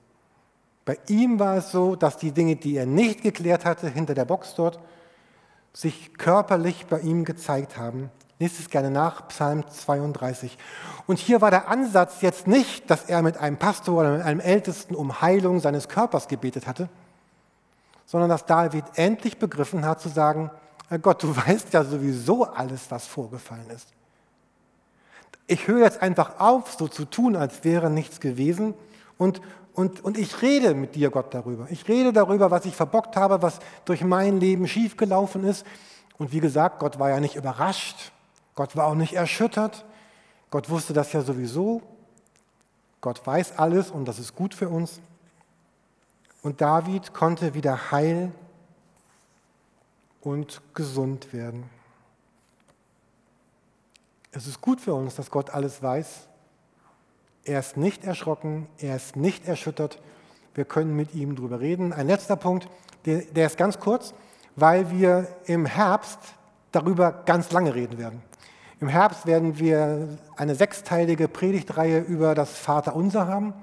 Bei 0.85 0.97
ihm 1.09 1.39
war 1.41 1.57
es 1.57 1.73
so, 1.73 1.97
dass 1.97 2.17
die 2.17 2.33
Dinge, 2.33 2.57
die 2.57 2.77
er 2.77 2.87
nicht 2.87 3.23
geklärt 3.23 3.65
hatte, 3.65 3.89
hinter 3.89 4.15
der 4.15 4.25
Box 4.25 4.55
dort, 4.55 4.79
sich 5.73 6.15
körperlich 6.15 6.87
bei 6.87 7.01
ihm 7.01 7.25
gezeigt 7.25 7.77
haben. 7.77 8.11
Lest 8.39 8.61
es 8.61 8.69
gerne 8.69 8.91
nach, 8.91 9.29
Psalm 9.29 9.65
32. 9.67 10.59
Und 11.07 11.19
hier 11.19 11.41
war 11.41 11.51
der 11.51 11.69
Ansatz 11.69 12.21
jetzt 12.21 12.47
nicht, 12.47 12.91
dass 12.91 13.05
er 13.05 13.23
mit 13.23 13.39
einem 13.39 13.57
Pastor 13.57 14.01
oder 14.01 14.13
mit 14.13 14.23
einem 14.23 14.41
Ältesten 14.41 14.95
um 14.95 15.23
Heilung 15.23 15.61
seines 15.61 15.89
Körpers 15.89 16.29
gebetet 16.29 16.67
hatte, 16.67 16.89
sondern 18.05 18.29
dass 18.29 18.45
David 18.45 18.85
endlich 18.95 19.39
begriffen 19.39 19.87
hat 19.87 20.01
zu 20.01 20.11
sagen, 20.11 20.51
Gott, 21.01 21.23
du 21.23 21.35
weißt 21.47 21.73
ja 21.73 21.85
sowieso 21.85 22.45
alles, 22.45 22.91
was 22.91 23.07
vorgefallen 23.07 23.71
ist. 23.71 23.89
Ich 25.47 25.69
höre 25.69 25.85
jetzt 25.85 26.03
einfach 26.03 26.41
auf, 26.41 26.73
so 26.73 26.89
zu 26.89 27.05
tun, 27.05 27.37
als 27.37 27.65
wäre 27.65 27.89
nichts 27.89 28.21
gewesen 28.21 28.75
und, 29.17 29.41
und, 29.75 30.05
und 30.05 30.19
ich 30.19 30.43
rede 30.43 30.75
mit 30.75 30.95
dir, 30.95 31.11
Gott, 31.11 31.33
darüber. 31.33 31.69
Ich 31.71 31.87
rede 31.89 32.13
darüber, 32.13 32.51
was 32.51 32.65
ich 32.67 32.75
verbockt 32.75 33.17
habe, 33.17 33.41
was 33.43 33.61
durch 33.85 34.03
mein 34.03 34.41
Leben 34.41 34.67
schiefgelaufen 34.67 35.45
ist. 35.45 35.65
Und 36.19 36.33
wie 36.33 36.41
gesagt, 36.41 36.81
Gott 36.81 36.99
war 36.99 37.11
ja 37.11 37.21
nicht 37.21 37.37
überrascht. 37.37 38.11
Gott 38.57 38.75
war 38.75 38.87
auch 38.87 38.97
nicht 38.97 39.13
erschüttert. 39.13 39.85
Gott 40.51 40.69
wusste 40.69 40.93
das 40.93 41.13
ja 41.13 41.23
sowieso. 41.23 41.83
Gott 43.01 43.25
weiß 43.25 43.57
alles 43.59 43.93
und 43.93 44.07
das 44.07 44.19
ist 44.19 44.35
gut 44.35 44.53
für 44.55 44.69
uns. 44.69 45.01
Und 46.43 46.61
David 46.61 47.15
konnte 47.15 47.55
wieder 47.55 47.93
heil 47.93 48.33
und 50.23 50.61
gesund 50.75 51.33
werden. 51.33 51.71
Es 54.33 54.49
ist 54.49 54.61
gut 54.61 54.81
für 54.81 54.95
uns, 54.95 55.15
dass 55.15 55.31
Gott 55.31 55.51
alles 55.51 55.81
weiß 55.81 56.27
er 57.47 57.61
ist 57.61 57.77
nicht 57.77 58.05
erschrocken, 58.05 58.69
er 58.79 58.97
ist 58.97 59.17
nicht 59.17 59.47
erschüttert. 59.47 60.01
Wir 60.55 60.65
können 60.65 60.97
mit 60.97 61.15
ihm 61.15 61.37
darüber 61.37 61.61
reden. 61.61 61.93
Ein 61.93 62.09
letzter 62.09 62.37
Punkt, 62.37 62.69
der, 63.05 63.23
der 63.23 63.47
ist 63.47 63.57
ganz 63.57 63.79
kurz, 63.79 64.15
weil 64.57 64.91
wir 64.91 65.29
im 65.45 65.65
Herbst 65.65 66.19
darüber 66.73 67.13
ganz 67.13 67.53
lange 67.53 67.75
reden 67.75 67.99
werden. 67.99 68.23
Im 68.79 68.89
Herbst 68.89 69.25
werden 69.25 69.59
wir 69.59 70.19
eine 70.37 70.55
sechsteilige 70.55 71.29
Predigtreihe 71.29 72.01
über 72.01 72.35
das 72.35 72.59
Vaterunser 72.59 73.27
haben. 73.27 73.55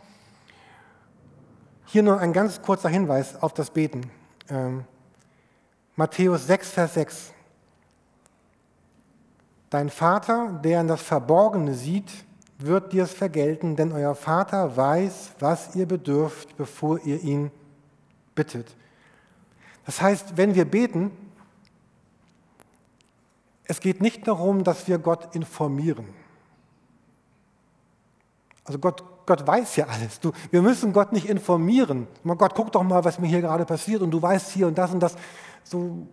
Hier 1.86 2.02
nur 2.02 2.20
ein 2.20 2.34
ganz 2.34 2.64
kurzer 2.64 2.90
Hinweis 2.90 3.42
auf 3.42 3.54
das 3.54 3.70
Beten. 3.70 4.10
Ähm, 4.50 4.86
Matthäus 5.96 6.48
6, 6.48 6.72
Vers 6.72 6.94
6. 6.96 7.34
Dein 9.70 9.92
Vater, 9.92 10.60
der 10.64 10.82
in 10.82 10.88
das 10.88 11.04
Verborgene 11.04 11.76
sieht, 11.76 12.12
wird 12.58 12.92
dir 12.94 13.04
es 13.04 13.14
vergelten, 13.14 13.76
denn 13.76 13.92
euer 13.92 14.16
Vater 14.16 14.76
weiß, 14.76 15.34
was 15.40 15.76
ihr 15.76 15.86
bedürft, 15.86 16.58
bevor 16.58 17.00
ihr 17.06 17.22
ihn 17.22 17.52
bittet. 18.34 18.76
Das 19.86 20.02
heißt, 20.02 20.38
wenn 20.38 20.56
wir 20.56 20.66
beten, 20.66 21.12
es 23.66 23.80
geht 23.80 24.02
nicht 24.02 24.28
darum, 24.28 24.64
dass 24.64 24.88
wir 24.88 24.98
Gott 24.98 25.36
informieren. 25.36 26.08
Also 28.66 28.80
Gott, 28.80 29.04
Gott 29.26 29.46
weiß 29.46 29.76
ja 29.78 29.88
alles. 29.88 30.20
Du, 30.20 30.32
wir 30.52 30.62
müssen 30.62 30.94
Gott 30.94 31.12
nicht 31.14 31.28
informieren. 31.28 32.08
Gott, 32.24 32.54
guck 32.56 32.72
doch 32.72 32.84
mal, 32.84 33.04
was 33.04 33.20
mir 33.20 33.28
hier 33.28 33.42
gerade 33.42 33.66
passiert 33.66 34.02
und 34.02 34.12
du 34.12 34.22
weißt 34.22 34.52
hier 34.52 34.68
und 34.68 34.78
das 34.78 34.92
und 34.92 35.00
das. 35.00 35.16
So, 35.64 36.08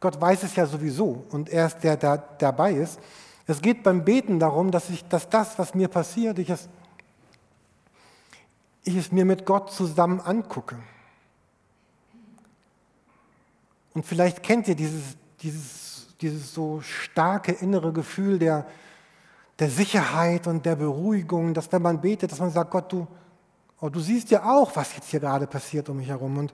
Gott 0.00 0.20
weiß 0.20 0.42
es 0.42 0.56
ja 0.56 0.66
sowieso 0.66 1.24
und 1.30 1.48
er 1.48 1.66
ist 1.66 1.78
der, 1.80 1.96
der 1.96 2.18
dabei 2.38 2.72
ist. 2.72 2.98
Es 3.46 3.60
geht 3.60 3.82
beim 3.82 4.04
Beten 4.04 4.38
darum, 4.38 4.70
dass, 4.70 4.88
ich, 4.90 5.04
dass 5.08 5.28
das, 5.28 5.58
was 5.58 5.74
mir 5.74 5.88
passiert, 5.88 6.38
ich 6.38 6.50
es, 6.50 6.68
ich 8.84 8.96
es 8.96 9.12
mir 9.12 9.24
mit 9.24 9.44
Gott 9.44 9.72
zusammen 9.72 10.20
angucke. 10.20 10.76
Und 13.92 14.06
vielleicht 14.06 14.42
kennt 14.42 14.68
ihr 14.68 14.76
dieses, 14.76 15.16
dieses, 15.42 15.89
dieses 16.20 16.54
so 16.54 16.80
starke 16.80 17.52
innere 17.52 17.92
Gefühl 17.92 18.38
der, 18.38 18.66
der 19.58 19.70
Sicherheit 19.70 20.46
und 20.46 20.66
der 20.66 20.76
Beruhigung, 20.76 21.54
dass 21.54 21.70
wenn 21.72 21.82
man 21.82 22.00
betet, 22.00 22.32
dass 22.32 22.40
man 22.40 22.50
sagt, 22.50 22.70
Gott, 22.70 22.92
du, 22.92 23.06
oh, 23.80 23.88
du 23.88 24.00
siehst 24.00 24.30
ja 24.30 24.44
auch, 24.44 24.74
was 24.76 24.94
jetzt 24.96 25.10
hier 25.10 25.20
gerade 25.20 25.46
passiert 25.46 25.88
um 25.88 25.96
mich 25.96 26.08
herum. 26.08 26.38
Und 26.38 26.52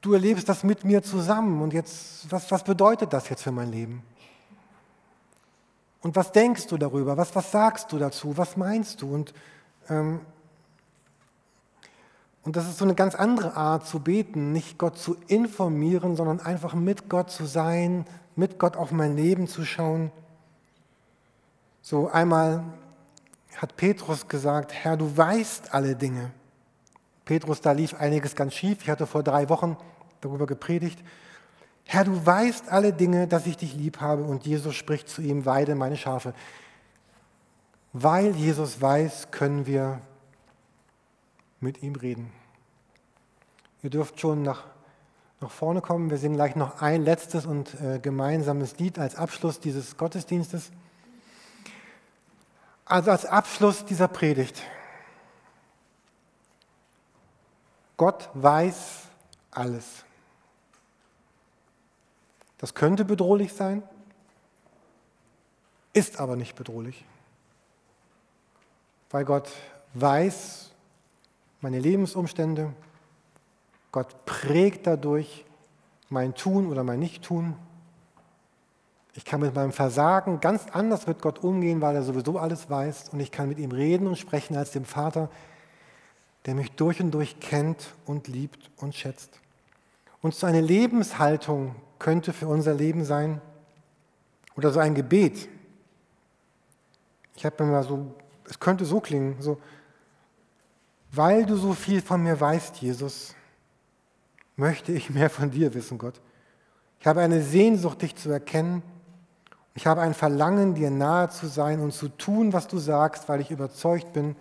du 0.00 0.14
erlebst 0.14 0.48
das 0.48 0.64
mit 0.64 0.84
mir 0.84 1.02
zusammen. 1.02 1.62
Und 1.62 1.72
jetzt, 1.72 2.30
was, 2.30 2.50
was 2.50 2.64
bedeutet 2.64 3.12
das 3.12 3.28
jetzt 3.28 3.42
für 3.42 3.52
mein 3.52 3.70
Leben? 3.70 4.02
Und 6.02 6.16
was 6.16 6.32
denkst 6.32 6.66
du 6.66 6.78
darüber? 6.78 7.16
Was, 7.16 7.34
was 7.34 7.50
sagst 7.50 7.92
du 7.92 7.98
dazu? 7.98 8.36
Was 8.36 8.56
meinst 8.56 9.02
du? 9.02 9.14
Und, 9.14 9.34
ähm, 9.88 10.20
und 12.42 12.56
das 12.56 12.66
ist 12.68 12.78
so 12.78 12.84
eine 12.84 12.94
ganz 12.94 13.14
andere 13.14 13.54
Art 13.54 13.86
zu 13.86 14.00
beten, 14.00 14.52
nicht 14.52 14.78
Gott 14.78 14.98
zu 14.98 15.16
informieren, 15.26 16.16
sondern 16.16 16.40
einfach 16.40 16.74
mit 16.74 17.08
Gott 17.08 17.30
zu 17.30 17.44
sein, 17.44 18.06
mit 18.34 18.58
Gott 18.58 18.76
auf 18.76 18.92
mein 18.92 19.16
Leben 19.16 19.46
zu 19.46 19.64
schauen. 19.64 20.10
So 21.82 22.08
einmal 22.08 22.64
hat 23.56 23.76
Petrus 23.76 24.26
gesagt, 24.28 24.72
Herr, 24.72 24.96
du 24.96 25.16
weißt 25.16 25.74
alle 25.74 25.96
Dinge. 25.96 26.30
Petrus, 27.26 27.60
da 27.60 27.72
lief 27.72 27.94
einiges 27.94 28.34
ganz 28.34 28.54
schief. 28.54 28.78
Ich 28.82 28.90
hatte 28.90 29.06
vor 29.06 29.22
drei 29.22 29.48
Wochen 29.50 29.76
darüber 30.20 30.46
gepredigt. 30.46 30.98
Herr, 31.84 32.04
du 32.04 32.24
weißt 32.24 32.70
alle 32.70 32.92
Dinge, 32.92 33.26
dass 33.26 33.46
ich 33.46 33.56
dich 33.56 33.74
lieb 33.74 34.00
habe. 34.00 34.22
Und 34.22 34.46
Jesus 34.46 34.74
spricht 34.74 35.08
zu 35.08 35.20
ihm, 35.20 35.44
weide 35.44 35.74
meine 35.74 35.96
Schafe. 35.96 36.32
Weil 37.92 38.34
Jesus 38.36 38.80
weiß, 38.80 39.30
können 39.30 39.66
wir 39.66 40.00
mit 41.60 41.82
ihm 41.82 41.94
reden. 41.94 42.32
Ihr 43.82 43.90
dürft 43.90 44.20
schon 44.20 44.42
nach, 44.42 44.64
nach 45.40 45.50
vorne 45.50 45.80
kommen. 45.80 46.10
Wir 46.10 46.18
singen 46.18 46.36
gleich 46.36 46.56
noch 46.56 46.82
ein 46.82 47.04
letztes 47.04 47.46
und 47.46 47.80
äh, 47.80 47.98
gemeinsames 47.98 48.78
Lied 48.78 48.98
als 48.98 49.14
Abschluss 49.14 49.60
dieses 49.60 49.96
Gottesdienstes. 49.96 50.70
Also 52.84 53.10
als 53.10 53.24
Abschluss 53.24 53.84
dieser 53.84 54.08
Predigt. 54.08 54.62
Gott 57.96 58.30
weiß 58.34 59.02
alles. 59.50 60.04
Das 62.58 62.74
könnte 62.74 63.04
bedrohlich 63.04 63.52
sein, 63.52 63.82
ist 65.92 66.18
aber 66.18 66.36
nicht 66.36 66.56
bedrohlich, 66.56 67.04
weil 69.10 69.24
Gott 69.24 69.50
weiß 69.94 70.69
meine 71.60 71.78
Lebensumstände, 71.78 72.72
Gott 73.92 74.24
prägt 74.24 74.86
dadurch 74.86 75.44
mein 76.08 76.34
Tun 76.34 76.70
oder 76.70 76.84
mein 76.84 77.00
Nicht-Tun. 77.00 77.54
Ich 79.14 79.24
kann 79.24 79.40
mit 79.40 79.54
meinem 79.54 79.72
Versagen 79.72 80.40
ganz 80.40 80.66
anders 80.72 81.06
mit 81.06 81.20
Gott 81.20 81.40
umgehen, 81.42 81.80
weil 81.80 81.96
er 81.96 82.02
sowieso 82.02 82.38
alles 82.38 82.70
weiß 82.70 83.10
und 83.10 83.20
ich 83.20 83.32
kann 83.32 83.48
mit 83.48 83.58
ihm 83.58 83.72
reden 83.72 84.06
und 84.06 84.16
sprechen 84.16 84.56
als 84.56 84.70
dem 84.70 84.84
Vater, 84.84 85.28
der 86.46 86.54
mich 86.54 86.72
durch 86.72 87.00
und 87.00 87.10
durch 87.10 87.40
kennt 87.40 87.94
und 88.06 88.28
liebt 88.28 88.70
und 88.76 88.94
schätzt. 88.94 89.40
Und 90.22 90.34
so 90.34 90.46
eine 90.46 90.60
Lebenshaltung 90.60 91.74
könnte 91.98 92.32
für 92.32 92.46
unser 92.46 92.74
Leben 92.74 93.04
sein 93.04 93.40
oder 94.56 94.70
so 94.70 94.80
ein 94.80 94.94
Gebet. 94.94 95.48
Ich 97.36 97.44
habe 97.44 97.64
mir 97.64 97.72
mal 97.72 97.82
so, 97.82 98.14
es 98.48 98.58
könnte 98.60 98.84
so 98.84 99.00
klingen, 99.00 99.36
so, 99.40 99.58
weil 101.12 101.46
du 101.46 101.56
so 101.56 101.72
viel 101.72 102.02
von 102.02 102.22
mir 102.22 102.40
weißt, 102.40 102.76
Jesus, 102.76 103.34
möchte 104.56 104.92
ich 104.92 105.10
mehr 105.10 105.30
von 105.30 105.50
dir 105.50 105.74
wissen, 105.74 105.98
Gott. 105.98 106.20
Ich 107.00 107.06
habe 107.06 107.20
eine 107.20 107.42
Sehnsucht, 107.42 108.02
dich 108.02 108.14
zu 108.14 108.30
erkennen. 108.30 108.82
Ich 109.74 109.86
habe 109.86 110.02
ein 110.02 110.14
Verlangen, 110.14 110.74
dir 110.74 110.90
nahe 110.90 111.30
zu 111.30 111.46
sein 111.46 111.80
und 111.80 111.92
zu 111.92 112.08
tun, 112.08 112.52
was 112.52 112.68
du 112.68 112.78
sagst, 112.78 113.28
weil 113.28 113.40
ich 113.40 113.50
überzeugt 113.50 114.12
bin, 114.12 114.36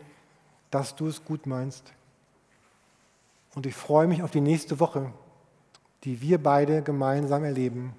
dass 0.70 0.96
du 0.96 1.08
es 1.08 1.24
gut 1.24 1.46
meinst. 1.46 1.94
Und 3.56 3.66
ich 3.66 3.76
freue 3.76 4.08
mich 4.08 4.22
auf 4.22 4.32
die 4.32 4.42
nächste 4.42 4.80
Woche, 4.80 5.12
die 6.04 6.22
wir 6.22 6.42
beide 6.42 6.82
gemeinsam 6.82 7.44
erleben, 7.44 7.94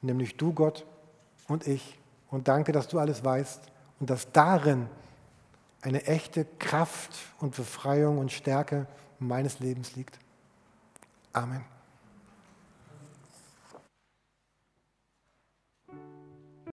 nämlich 0.00 0.36
du, 0.36 0.52
Gott, 0.52 0.84
und 1.48 1.66
ich. 1.66 1.98
Und 2.30 2.48
danke, 2.48 2.72
dass 2.72 2.88
du 2.88 2.98
alles 2.98 3.24
weißt 3.24 3.60
und 4.00 4.10
dass 4.10 4.32
darin 4.32 4.88
eine 5.82 6.04
echte 6.06 6.44
Kraft 6.58 7.10
und 7.40 7.56
Befreiung 7.56 8.18
und 8.18 8.32
Stärke 8.32 8.86
meines 9.18 9.58
Lebens 9.58 9.94
liegt. 9.94 10.18
Amen. 11.32 11.64